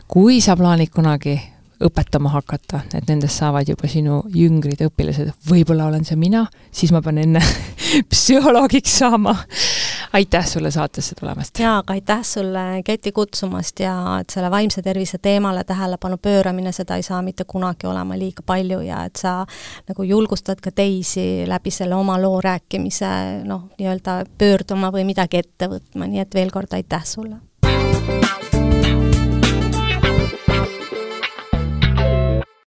[0.08, 1.38] kui sa plaanid kunagi
[1.84, 7.02] õpetama hakata, et nendest saavad juba sinu jüngrid, õpilased, võib-olla olen see mina, siis ma
[7.04, 7.42] pean enne
[8.12, 9.36] psühholoogiks saama.
[10.16, 11.60] Aitäh sulle saatesse tulemast!
[11.60, 16.96] jaa, aga aitäh sulle, Keti, kutsumast ja et selle vaimse tervise teemale tähelepanu pööramine, seda
[16.96, 19.42] ei saa mitte kunagi olema liiga palju ja et sa
[19.90, 23.12] nagu julgustad ka teisi läbi selle oma loo rääkimise
[23.44, 27.42] noh, nii-öelda pöörduma või midagi ette võtma, nii et veel kord aitäh sulle!